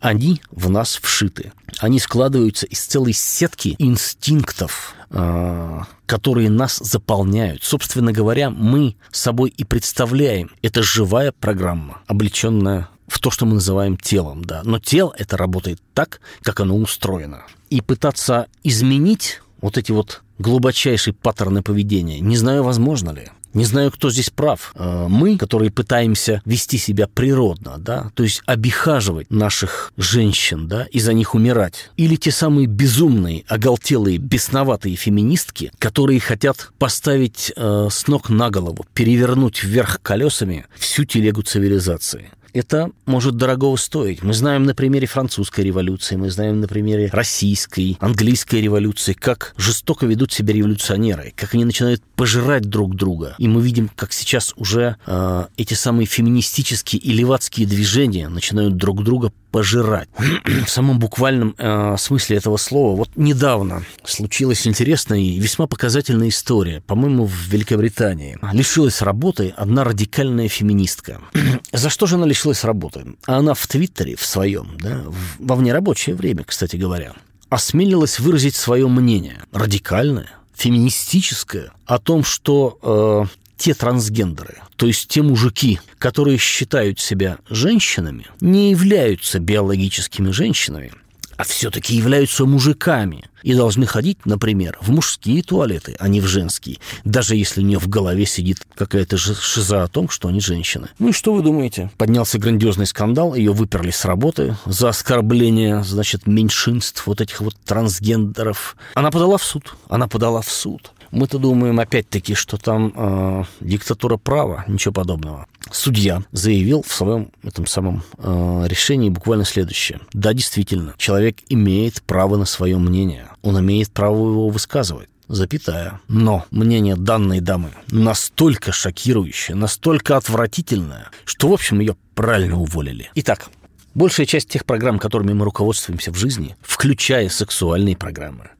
Они 0.00 0.40
в 0.50 0.68
нас 0.70 0.98
вшиты. 1.00 1.52
Они 1.78 1.98
складываются 1.98 2.66
из 2.66 2.84
целой 2.84 3.12
сетки 3.12 3.76
инстинктов, 3.78 4.94
а, 5.10 5.84
которые 6.06 6.50
нас 6.50 6.78
заполняют. 6.78 7.62
Собственно 7.62 8.12
говоря, 8.12 8.50
мы 8.50 8.96
собой 9.10 9.50
и 9.50 9.64
представляем. 9.64 10.50
Это 10.62 10.82
живая 10.82 11.32
программа, 11.32 12.02
облеченная 12.06 12.88
в 13.08 13.18
то, 13.18 13.30
что 13.30 13.46
мы 13.46 13.54
называем 13.54 13.96
телом, 13.96 14.44
да. 14.44 14.62
Но 14.64 14.78
тело 14.78 15.14
это 15.16 15.36
работает 15.36 15.80
так, 15.94 16.20
как 16.42 16.60
оно 16.60 16.76
устроено. 16.76 17.42
И 17.70 17.80
пытаться 17.80 18.46
изменить 18.62 19.40
вот 19.60 19.78
эти 19.78 19.92
вот 19.92 20.22
глубочайшие 20.38 21.14
паттерны 21.14 21.62
поведения, 21.62 22.20
не 22.20 22.36
знаю, 22.36 22.62
возможно 22.62 23.10
ли. 23.10 23.30
Не 23.56 23.64
знаю, 23.64 23.90
кто 23.90 24.10
здесь 24.10 24.28
прав. 24.28 24.74
Э, 24.74 25.06
мы, 25.08 25.38
которые 25.38 25.70
пытаемся 25.70 26.42
вести 26.44 26.76
себя 26.76 27.08
природно, 27.08 27.78
да, 27.78 28.10
то 28.14 28.22
есть 28.22 28.42
обихаживать 28.44 29.30
наших 29.30 29.94
женщин, 29.96 30.68
да, 30.68 30.84
и 30.92 31.00
за 31.00 31.14
них 31.14 31.34
умирать. 31.34 31.90
Или 31.96 32.16
те 32.16 32.30
самые 32.32 32.66
безумные, 32.66 33.44
оголтелые, 33.48 34.18
бесноватые 34.18 34.96
феминистки, 34.96 35.72
которые 35.78 36.20
хотят 36.20 36.70
поставить 36.78 37.50
э, 37.56 37.88
с 37.90 38.06
ног 38.08 38.28
на 38.28 38.50
голову, 38.50 38.84
перевернуть 38.92 39.64
вверх 39.64 40.02
колесами 40.02 40.66
всю 40.76 41.06
телегу 41.06 41.40
цивилизации 41.40 42.32
это 42.56 42.90
может 43.04 43.36
дорого 43.36 43.76
стоить. 43.76 44.22
Мы 44.22 44.32
знаем 44.32 44.64
на 44.64 44.74
примере 44.74 45.06
французской 45.06 45.64
революции, 45.64 46.16
мы 46.16 46.30
знаем 46.30 46.60
на 46.60 46.68
примере 46.68 47.08
российской, 47.12 47.96
английской 48.00 48.60
революции, 48.60 49.12
как 49.12 49.54
жестоко 49.56 50.06
ведут 50.06 50.32
себя 50.32 50.54
революционеры, 50.54 51.32
как 51.36 51.54
они 51.54 51.64
начинают 51.64 52.02
пожирать 52.16 52.64
друг 52.64 52.96
друга. 52.96 53.34
И 53.38 53.48
мы 53.48 53.60
видим, 53.62 53.90
как 53.94 54.12
сейчас 54.12 54.54
уже 54.56 54.96
э, 55.06 55.46
эти 55.56 55.74
самые 55.74 56.06
феминистические 56.06 57.00
и 57.00 57.12
левацкие 57.12 57.66
движения 57.66 58.28
начинают 58.28 58.76
друг 58.76 59.02
друга 59.02 59.32
пожирать. 59.56 60.10
в 60.66 60.68
самом 60.68 60.98
буквальном 60.98 61.54
э, 61.56 61.96
смысле 61.98 62.36
этого 62.36 62.58
слова. 62.58 62.94
Вот 62.94 63.08
недавно 63.16 63.84
случилась 64.04 64.66
интересная 64.66 65.18
и 65.18 65.38
весьма 65.40 65.66
показательная 65.66 66.28
история. 66.28 66.82
По-моему, 66.82 67.24
в 67.24 67.48
Великобритании. 67.48 68.36
Лишилась 68.52 69.00
работы 69.00 69.54
одна 69.56 69.82
радикальная 69.82 70.48
феминистка. 70.48 71.22
За 71.72 71.88
что 71.88 72.06
же 72.06 72.16
она 72.16 72.26
лишилась 72.26 72.64
работы? 72.64 73.16
Она 73.24 73.54
в 73.54 73.66
Твиттере 73.66 74.14
в 74.14 74.26
своем, 74.26 74.76
да, 74.78 75.04
во 75.38 75.56
внерабочее 75.56 76.14
время, 76.14 76.44
кстати 76.44 76.76
говоря, 76.76 77.14
осмелилась 77.48 78.20
выразить 78.20 78.56
свое 78.56 78.86
мнение. 78.88 79.40
Радикальное, 79.52 80.28
феминистическое, 80.54 81.72
о 81.86 81.98
том, 81.98 82.24
что 82.24 82.78
э, 82.82 83.36
те 83.56 83.74
трансгендеры, 83.74 84.62
то 84.76 84.86
есть 84.86 85.08
те 85.08 85.22
мужики, 85.22 85.80
которые 85.98 86.38
считают 86.38 87.00
себя 87.00 87.38
женщинами, 87.48 88.26
не 88.40 88.70
являются 88.70 89.38
биологическими 89.38 90.30
женщинами, 90.30 90.92
а 91.36 91.44
все-таки 91.44 91.94
являются 91.94 92.46
мужиками 92.46 93.24
и 93.42 93.54
должны 93.54 93.86
ходить, 93.86 94.24
например, 94.24 94.76
в 94.80 94.90
мужские 94.90 95.42
туалеты, 95.42 95.94
а 95.98 96.08
не 96.08 96.20
в 96.20 96.26
женские, 96.26 96.78
даже 97.04 97.36
если 97.36 97.60
у 97.60 97.64
нее 97.64 97.78
в 97.78 97.88
голове 97.88 98.26
сидит 98.26 98.66
какая-то 98.74 99.16
шиза 99.18 99.82
о 99.82 99.88
том, 99.88 100.08
что 100.08 100.28
они 100.28 100.40
женщины. 100.40 100.88
Ну 100.98 101.10
и 101.10 101.12
что 101.12 101.34
вы 101.34 101.42
думаете? 101.42 101.90
Поднялся 101.98 102.38
грандиозный 102.38 102.86
скандал, 102.86 103.34
ее 103.34 103.52
выперли 103.52 103.90
с 103.90 104.04
работы 104.04 104.56
за 104.64 104.88
оскорбление, 104.88 105.84
значит, 105.84 106.26
меньшинств, 106.26 107.06
вот 107.06 107.20
этих 107.20 107.40
вот 107.40 107.54
трансгендеров. 107.64 108.76
Она 108.94 109.10
подала 109.10 109.36
в 109.38 109.44
суд. 109.44 109.74
Она 109.88 110.08
подала 110.08 110.40
в 110.40 110.50
суд. 110.50 110.90
Мы-то 111.16 111.38
думаем, 111.38 111.80
опять-таки, 111.80 112.34
что 112.34 112.58
там 112.58 112.92
э, 112.94 113.44
диктатура 113.60 114.18
права, 114.18 114.66
ничего 114.68 114.92
подобного. 114.92 115.46
Судья 115.70 116.22
заявил 116.30 116.82
в 116.86 116.92
своем 116.92 117.30
этом 117.42 117.66
самом 117.66 118.02
э, 118.18 118.66
решении 118.68 119.08
буквально 119.08 119.46
следующее. 119.46 120.00
Да, 120.12 120.34
действительно, 120.34 120.92
человек 120.98 121.38
имеет 121.48 122.02
право 122.02 122.36
на 122.36 122.44
свое 122.44 122.76
мнение. 122.76 123.28
Он 123.40 123.58
имеет 123.58 123.92
право 123.92 124.28
его 124.28 124.50
высказывать 124.50 125.08
запятая. 125.28 126.00
Но 126.06 126.44
мнение 126.50 126.96
данной 126.96 127.40
дамы 127.40 127.70
настолько 127.90 128.70
шокирующее, 128.70 129.56
настолько 129.56 130.16
отвратительное, 130.16 131.08
что, 131.24 131.48
в 131.48 131.52
общем, 131.52 131.80
ее 131.80 131.96
правильно 132.14 132.60
уволили. 132.60 133.10
Итак, 133.14 133.48
Большая 133.96 134.26
часть 134.26 134.50
тех 134.50 134.66
программ, 134.66 134.98
которыми 134.98 135.32
мы 135.32 135.46
руководствуемся 135.46 136.12
в 136.12 136.16
жизни, 136.16 136.54
включая 136.60 137.30
сексуальные 137.30 137.96
программы, 137.96 138.50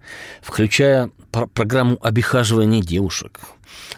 включая 0.41 1.11
про 1.30 1.47
программу 1.47 1.99
обихаживания 2.01 2.80
девушек, 2.80 3.41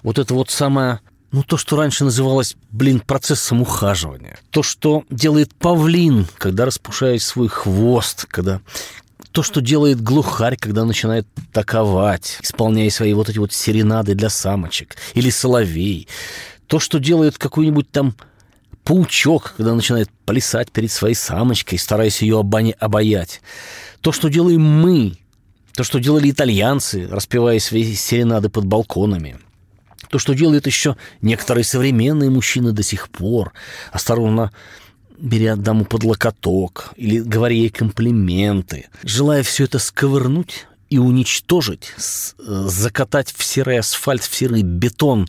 вот 0.03 0.19
это 0.19 0.35
вот 0.35 0.51
самое 0.51 0.99
ну, 1.31 1.45
то, 1.45 1.57
что 1.57 1.77
раньше 1.77 2.03
называлось, 2.03 2.57
блин, 2.73 2.99
процессом 2.99 3.63
ухаживания. 3.63 4.37
То, 4.51 4.65
что 4.65 5.05
делает 5.11 5.55
павлин, 5.55 6.27
когда 6.39 6.65
распушает 6.65 7.23
свой 7.23 7.47
хвост, 7.47 8.27
когда 8.29 8.61
то, 9.31 9.45
что 9.45 9.61
делает 9.61 10.01
глухарь, 10.01 10.57
когда 10.57 10.85
начинает 10.85 11.29
таковать, 11.53 12.39
исполняя 12.43 12.91
свои 12.91 13.15
вот 13.15 13.29
эти 13.29 13.39
вот 13.39 13.53
серенады 13.53 14.17
для 14.17 14.29
самочек, 14.29 14.97
или 15.15 15.31
соловей. 15.31 16.09
То, 16.67 16.81
что 16.81 16.99
делает 16.99 17.39
какую-нибудь 17.39 17.93
там 17.93 18.17
паучок, 18.89 19.53
когда 19.59 19.75
начинает 19.75 20.09
плясать 20.25 20.73
перед 20.73 20.91
своей 20.91 21.15
самочкой, 21.15 21.79
стараясь 21.79 22.23
ее 22.23 22.41
обани 22.41 22.75
обаять. 22.81 23.43
То, 24.01 24.13
что 24.13 24.29
делаем 24.29 24.63
мы, 24.63 25.19
то, 25.75 25.85
что 25.85 25.99
делали 25.99 26.31
итальянцы, 26.31 27.07
распевая 27.07 27.59
свои 27.59 27.95
серенады 27.95 28.49
под 28.49 28.65
балконами. 28.65 29.37
То, 30.09 30.19
что 30.19 30.33
делают 30.33 30.67
еще 30.67 30.97
некоторые 31.21 31.65
современные 31.65 32.31
мужчины 32.31 32.73
до 32.73 32.83
сих 32.83 33.11
пор, 33.11 33.53
осторожно 33.93 34.53
беря 35.19 35.57
даму 35.57 35.85
под 35.85 36.05
локоток 36.05 36.95
или 36.97 37.21
говоря 37.21 37.57
ей 37.57 37.69
комплименты, 37.69 38.87
желая 39.03 39.43
все 39.43 39.65
это 39.65 39.79
сковырнуть 39.79 40.67
и 40.91 40.99
уничтожить, 40.99 41.93
э, 41.97 42.01
закатать 42.39 43.33
в 43.37 43.45
серый 43.45 43.79
асфальт, 43.79 44.23
в 44.23 44.35
серый 44.35 44.63
бетон 44.63 45.29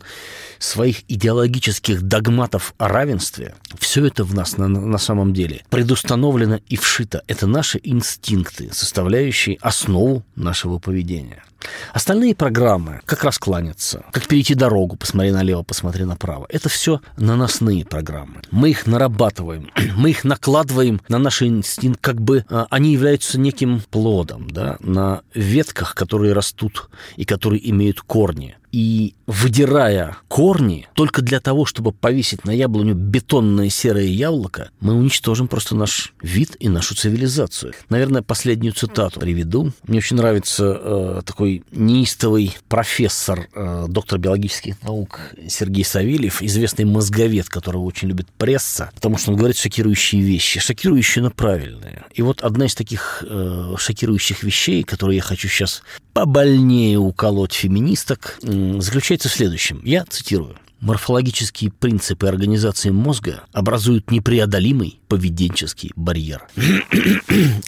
своих 0.58 1.02
идеологических 1.08 2.02
догматов 2.02 2.74
о 2.78 2.88
равенстве, 2.88 3.54
все 3.78 4.06
это 4.06 4.24
в 4.24 4.34
нас 4.34 4.56
на, 4.56 4.68
на 4.68 4.98
самом 4.98 5.32
деле 5.32 5.64
предустановлено 5.70 6.60
и 6.68 6.76
вшито. 6.76 7.22
Это 7.26 7.46
наши 7.46 7.80
инстинкты, 7.82 8.70
составляющие 8.72 9.58
основу 9.60 10.24
нашего 10.34 10.78
поведения. 10.78 11.44
Остальные 11.92 12.34
программы, 12.34 13.00
как 13.04 13.24
раскланяться, 13.24 14.04
как 14.12 14.26
перейти 14.26 14.54
дорогу, 14.54 14.96
посмотри 14.96 15.30
налево, 15.30 15.62
посмотри 15.62 16.04
направо, 16.04 16.46
это 16.48 16.68
все 16.68 17.00
наносные 17.16 17.84
программы. 17.84 18.42
Мы 18.50 18.70
их 18.70 18.86
нарабатываем, 18.86 19.70
мы 19.96 20.10
их 20.10 20.24
накладываем 20.24 21.00
на 21.08 21.18
наши 21.18 21.46
инстинкты, 21.46 22.00
как 22.00 22.20
бы 22.20 22.44
а, 22.48 22.66
они 22.70 22.92
являются 22.92 23.38
неким 23.38 23.82
плодом, 23.90 24.50
да, 24.50 24.76
на 24.80 25.22
ветках, 25.34 25.94
которые 25.94 26.32
растут 26.32 26.88
и 27.16 27.24
которые 27.24 27.68
имеют 27.70 28.00
корни 28.00 28.56
и 28.72 29.14
выдирая 29.26 30.16
корни 30.28 30.88
только 30.94 31.22
для 31.22 31.40
того, 31.40 31.64
чтобы 31.64 31.92
повесить 31.92 32.44
на 32.44 32.50
яблоню 32.50 32.94
бетонное 32.94 33.68
серое 33.68 34.06
яблоко, 34.06 34.70
мы 34.80 34.94
уничтожим 34.94 35.48
просто 35.48 35.74
наш 35.74 36.12
вид 36.22 36.56
и 36.60 36.68
нашу 36.68 36.94
цивилизацию. 36.94 37.74
Наверное, 37.88 38.22
последнюю 38.22 38.72
цитату 38.72 39.20
приведу. 39.20 39.72
Мне 39.86 39.98
очень 39.98 40.16
нравится 40.16 40.80
э, 40.80 41.22
такой 41.24 41.64
неистовый 41.70 42.56
профессор, 42.68 43.48
э, 43.54 43.86
доктор 43.88 44.18
биологических 44.18 44.82
наук 44.82 45.20
Сергей 45.48 45.84
Савельев, 45.84 46.42
известный 46.42 46.84
мозговед, 46.84 47.48
которого 47.48 47.82
очень 47.82 48.08
любит 48.08 48.28
пресса, 48.38 48.90
потому 48.94 49.18
что 49.18 49.30
он 49.32 49.36
говорит 49.36 49.56
шокирующие 49.56 50.22
вещи, 50.22 50.60
шокирующие, 50.60 51.22
но 51.22 51.30
правильные. 51.30 52.04
И 52.14 52.22
вот 52.22 52.42
одна 52.42 52.66
из 52.66 52.74
таких 52.74 53.24
э, 53.26 53.74
шокирующих 53.78 54.42
вещей, 54.42 54.82
которые 54.82 55.16
я 55.16 55.22
хочу 55.22 55.48
сейчас 55.48 55.82
побольнее 56.12 56.98
уколоть 56.98 57.52
феминисток, 57.52 58.38
заключается 58.80 59.28
в 59.28 59.32
следующем. 59.32 59.80
Я 59.84 60.04
цитирую. 60.04 60.56
Морфологические 60.80 61.70
принципы 61.70 62.26
организации 62.26 62.88
мозга 62.88 63.42
образуют 63.52 64.10
непреодолимый 64.10 64.98
поведенческий 65.08 65.92
барьер. 65.94 66.48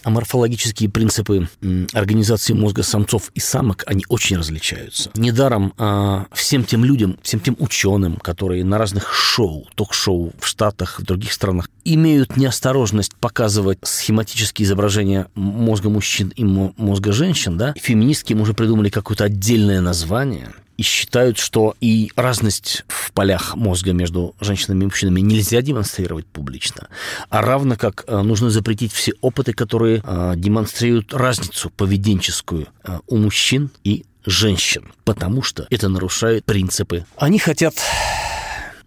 а 0.03 0.11
морфологические 0.11 0.89
принципы 0.89 1.47
организации 1.93 2.55
мозга 2.55 2.83
самцов 2.83 3.31
и 3.35 3.41
самок, 3.41 3.85
они 3.87 4.05
очень 4.09 4.39
различаются. 4.39 5.11
Недаром 5.15 5.75
а, 5.77 6.27
всем 6.33 6.65
тем 6.65 6.87
людям, 6.87 7.19
всем 7.23 7.41
тем 7.41 7.55
ученым, 7.59 8.17
которые 8.17 8.65
на 8.65 8.79
разных 8.79 9.13
шоу, 9.13 9.69
ток-шоу 9.75 10.33
в 10.39 10.47
Штатах, 10.47 10.99
в 10.99 11.05
других 11.05 11.33
странах, 11.33 11.69
имеют 11.85 12.39
неосторожность 12.39 13.15
показывать 13.17 13.79
схематические 13.83 14.65
изображения 14.65 15.27
мозга 15.35 15.91
мужчин 15.91 16.33
и 16.35 16.45
мозга 16.45 17.13
женщин, 17.13 17.59
да, 17.59 17.75
феминистки 17.77 18.33
уже 18.33 18.55
придумали 18.55 18.89
какое-то 18.89 19.25
отдельное 19.25 19.83
название– 19.83 20.53
и 20.77 20.83
считают, 20.83 21.39
что 21.39 21.75
и 21.81 22.11
разность 22.17 22.85
в 22.89 23.13
полях 23.13 23.55
мозга 23.57 23.93
между 23.93 24.35
женщинами 24.41 24.83
и 24.83 24.87
мужчинами 24.87 25.21
нельзя 25.21 25.63
демонстрировать 25.63 26.27
публично, 26.27 26.89
а 27.29 27.43
равно 27.43 27.77
как 27.77 28.05
э, 28.07 28.21
нужно 28.23 28.51
запретить 28.51 28.93
все 28.93 29.13
опыты, 29.21 29.53
которые 29.53 30.03
э, 30.05 30.35
демонстрируют 30.37 31.13
разницу 31.15 31.71
поведенческую 31.71 32.69
э, 32.85 32.99
у 33.07 33.17
мужчин 33.17 33.71
и 33.85 34.05
женщин, 34.25 34.93
потому 35.05 35.43
что 35.43 35.67
это 35.71 35.89
нарушает 35.89 36.45
принципы. 36.45 37.05
Они 37.17 37.39
хотят 37.39 37.75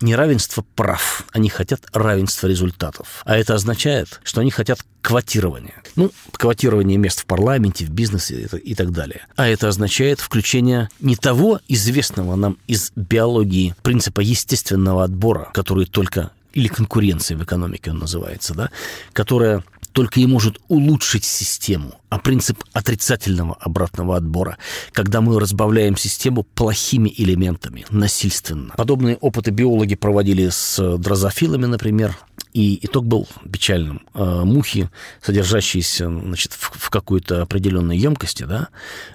не 0.02 0.16
равенство 0.16 0.66
прав, 0.76 1.26
они 1.32 1.50
хотят 1.50 1.82
равенства 1.94 2.48
результатов. 2.48 3.22
А 3.26 3.38
это 3.38 3.56
означает, 3.56 4.20
что 4.24 4.42
они 4.42 4.52
хотят 4.52 4.80
квотирования. 5.02 5.84
Ну, 5.96 6.12
квотирование 6.32 6.98
мест 6.98 7.22
в 7.22 7.26
парламенте, 7.26 7.86
в 7.86 7.90
бизнесе 7.90 8.50
и 8.64 8.76
так 8.76 8.92
далее. 8.92 9.28
А 9.36 9.48
это 9.48 9.68
означает 9.68 10.20
включение 10.20 10.90
не 11.00 11.16
того 11.16 11.60
известного 11.68 12.36
нам 12.36 12.58
из 12.68 12.92
биологии 12.96 13.76
принципа 13.84 14.22
естественного 14.22 15.04
отбора, 15.04 15.50
который 15.54 15.86
только 15.86 16.32
или 16.56 16.68
конкуренции 16.68 17.36
в 17.36 17.44
экономике 17.44 17.92
он 17.92 18.00
называется, 18.00 18.56
да, 18.56 18.72
которая 19.14 19.64
только 19.92 20.20
и 20.20 20.26
может 20.26 20.60
улучшить 20.68 21.24
систему, 21.24 22.02
а 22.10 22.20
принцип 22.20 22.62
отрицательного 22.74 23.56
обратного 23.56 24.18
отбора, 24.18 24.58
когда 24.92 25.22
мы 25.22 25.40
разбавляем 25.40 25.96
систему 25.96 26.44
плохими 26.44 27.14
элементами, 27.16 27.86
насильственно. 27.90 28.74
Подобные 28.76 29.16
опыты 29.16 29.52
биологи 29.52 29.96
проводили 29.96 30.50
с 30.50 30.98
дрозофилами, 30.98 31.66
например, 31.66 32.18
и 32.52 32.86
итог 32.86 33.06
был 33.06 33.28
печальным. 33.52 34.02
Э, 34.14 34.44
мухи, 34.44 34.90
содержащиеся 35.22 36.08
значит, 36.08 36.54
в, 36.54 36.72
в 36.78 36.90
какой-то 36.90 37.42
определенной 37.42 37.98
емкости, 37.98 38.44
да, 38.44 38.70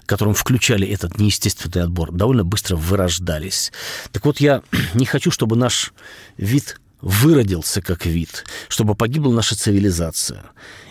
которым 0.07 0.35
включали 0.35 0.87
этот 0.87 1.19
неестественный 1.19 1.85
отбор, 1.85 2.13
довольно 2.13 2.45
быстро 2.45 2.77
вырождались. 2.77 3.73
Так 4.13 4.25
вот, 4.25 4.41
я 4.41 4.63
не 4.95 5.07
хочу, 5.07 5.31
чтобы 5.31 5.57
наш 5.57 5.93
вид 6.39 6.81
выродился 7.03 7.83
как 7.83 8.07
вид, 8.07 8.45
чтобы 8.69 8.95
погибла 8.95 9.33
наша 9.33 9.57
цивилизация. 9.57 10.45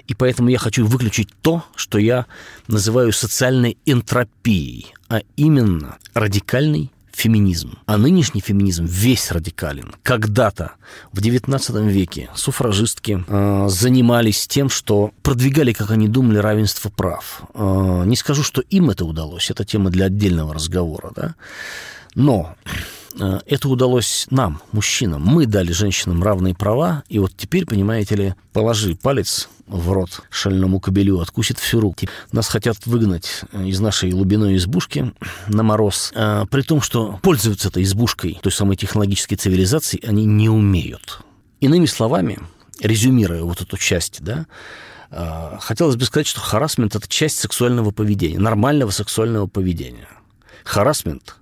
И 0.08 0.16
поэтому 0.16 0.50
я 0.50 0.58
хочу 0.58 0.86
выключить 0.86 1.30
то, 1.42 1.64
что 1.76 2.00
я 2.00 2.26
называю 2.68 3.12
социальной 3.14 3.78
энтропией, 3.86 4.94
а 5.08 5.22
именно 5.36 5.98
радикальный 6.14 6.92
феминизм. 7.20 7.78
А 7.86 7.98
нынешний 7.98 8.42
феминизм 8.42 8.86
весь 8.86 9.32
радикален. 9.32 9.94
Когда-то 10.04 10.72
в 11.12 11.20
XIX 11.20 11.90
веке 11.90 12.30
суфражистки 12.34 13.24
э, 13.28 13.68
занимались 13.68 14.48
тем, 14.48 14.70
что 14.70 15.12
продвигали, 15.22 15.74
как 15.74 15.92
они 15.92 16.08
думали, 16.08 16.38
равенство 16.38 16.90
прав. 16.90 17.44
Э, 17.54 18.04
не 18.06 18.16
скажу, 18.16 18.42
что 18.44 18.62
им 18.62 18.90
это 18.90 19.06
удалось, 19.06 19.52
это 19.52 19.66
тема 19.66 19.90
для 19.90 20.06
отдельного 20.06 20.54
разговора, 20.54 21.12
да. 21.14 21.36
Но 22.16 22.56
это 23.20 23.70
удалось 23.70 24.28
нам, 24.30 24.62
мужчинам. 24.72 25.22
Мы 25.24 25.46
дали 25.46 25.72
женщинам 25.72 26.24
равные 26.24 26.56
права, 26.56 27.04
и 27.10 27.20
вот 27.20 27.32
теперь, 27.36 27.66
понимаете 27.66 28.16
ли, 28.16 28.36
положи 28.54 28.96
палец 28.96 29.50
в 29.70 29.92
рот 29.92 30.22
шальному 30.30 30.80
кобелю, 30.80 31.20
откусит 31.20 31.60
всю 31.60 31.80
руку. 31.80 32.08
Нас 32.32 32.48
хотят 32.48 32.86
выгнать 32.86 33.42
э, 33.52 33.68
из 33.68 33.80
нашей 33.80 34.10
глубиной 34.10 34.58
избушки 34.58 35.14
на 35.48 35.64
мороз, 35.64 36.12
а, 36.16 36.46
при 36.48 36.62
том, 36.62 36.82
что 36.82 37.20
пользоваться 37.22 37.70
этой 37.70 37.84
избушкой, 37.84 38.40
той 38.42 38.52
самой 38.52 38.76
технологической 38.78 39.38
цивилизацией, 39.38 40.08
они 40.08 40.26
не 40.26 40.50
умеют. 40.50 41.22
Иными 41.60 41.86
словами, 41.86 42.40
резюмируя 42.82 43.44
вот 43.44 43.62
эту 43.62 43.78
часть, 43.78 44.22
да, 44.22 44.48
хотелось 45.60 45.96
бы 45.96 46.06
сказать, 46.06 46.28
что 46.28 46.40
харасмент– 46.40 46.96
это 46.96 47.08
часть 47.08 47.40
сексуального 47.40 47.92
поведения, 47.92 48.40
нормального 48.40 48.92
сексуального 48.92 49.48
поведения. 49.48 50.08
Харасмент 50.64 51.36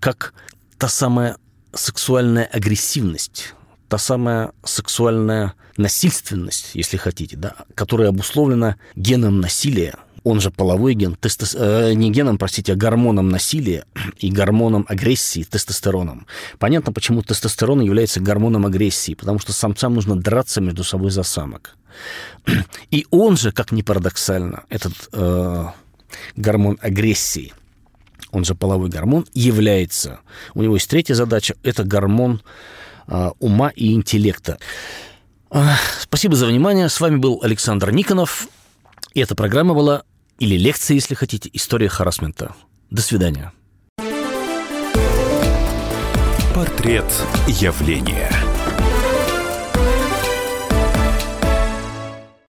как 0.00 0.34
та 0.78 0.88
самая 0.88 1.36
сексуальная 1.74 2.44
агрессивность, 2.44 3.54
та 3.88 3.98
самая 3.98 4.52
сексуальная 4.64 5.54
насильственность, 5.76 6.70
если 6.74 6.96
хотите, 6.96 7.36
да, 7.36 7.54
которая 7.74 8.08
обусловлена 8.08 8.76
геном 8.94 9.40
насилия, 9.40 9.96
он 10.24 10.40
же 10.40 10.50
половой 10.50 10.94
ген, 10.94 11.14
тестос... 11.14 11.56
э, 11.58 11.94
не 11.94 12.10
геном, 12.10 12.38
простите, 12.38 12.72
а 12.72 12.76
гормоном 12.76 13.28
насилия 13.28 13.84
и 14.18 14.30
гормоном 14.30 14.84
агрессии, 14.88 15.44
тестостероном. 15.44 16.26
Понятно, 16.58 16.92
почему 16.92 17.22
тестостерон 17.22 17.80
является 17.80 18.20
гормоном 18.20 18.66
агрессии, 18.66 19.14
потому 19.14 19.38
что 19.38 19.52
самцам 19.52 19.94
нужно 19.94 20.16
драться 20.16 20.60
между 20.60 20.84
собой 20.84 21.10
за 21.10 21.22
самок. 21.22 21.76
И 22.90 23.06
он 23.10 23.36
же, 23.36 23.52
как 23.52 23.72
ни 23.72 23.82
парадоксально, 23.82 24.64
этот 24.68 24.92
э, 25.12 25.66
гормон 26.36 26.78
агрессии– 26.82 27.52
он 28.30 28.44
же 28.44 28.54
половой 28.54 28.88
гормон, 28.88 29.26
является, 29.34 30.20
у 30.54 30.62
него 30.62 30.74
есть 30.74 30.88
третья 30.88 31.14
задача, 31.14 31.54
это 31.62 31.84
гормон 31.84 32.42
э, 33.06 33.30
ума 33.38 33.70
и 33.74 33.92
интеллекта. 33.94 34.58
Э, 35.50 35.64
спасибо 36.00 36.36
за 36.36 36.46
внимание. 36.46 36.88
С 36.88 37.00
вами 37.00 37.16
был 37.16 37.40
Александр 37.42 37.90
Никонов. 37.90 38.48
И 39.14 39.20
эта 39.20 39.34
программа 39.34 39.74
была, 39.74 40.02
или 40.38 40.56
лекция, 40.56 40.94
если 40.94 41.14
хотите, 41.14 41.50
«История 41.52 41.88
харасмента». 41.88 42.54
До 42.90 43.02
свидания. 43.02 43.52
Портрет 46.54 47.06
явления. 47.46 48.30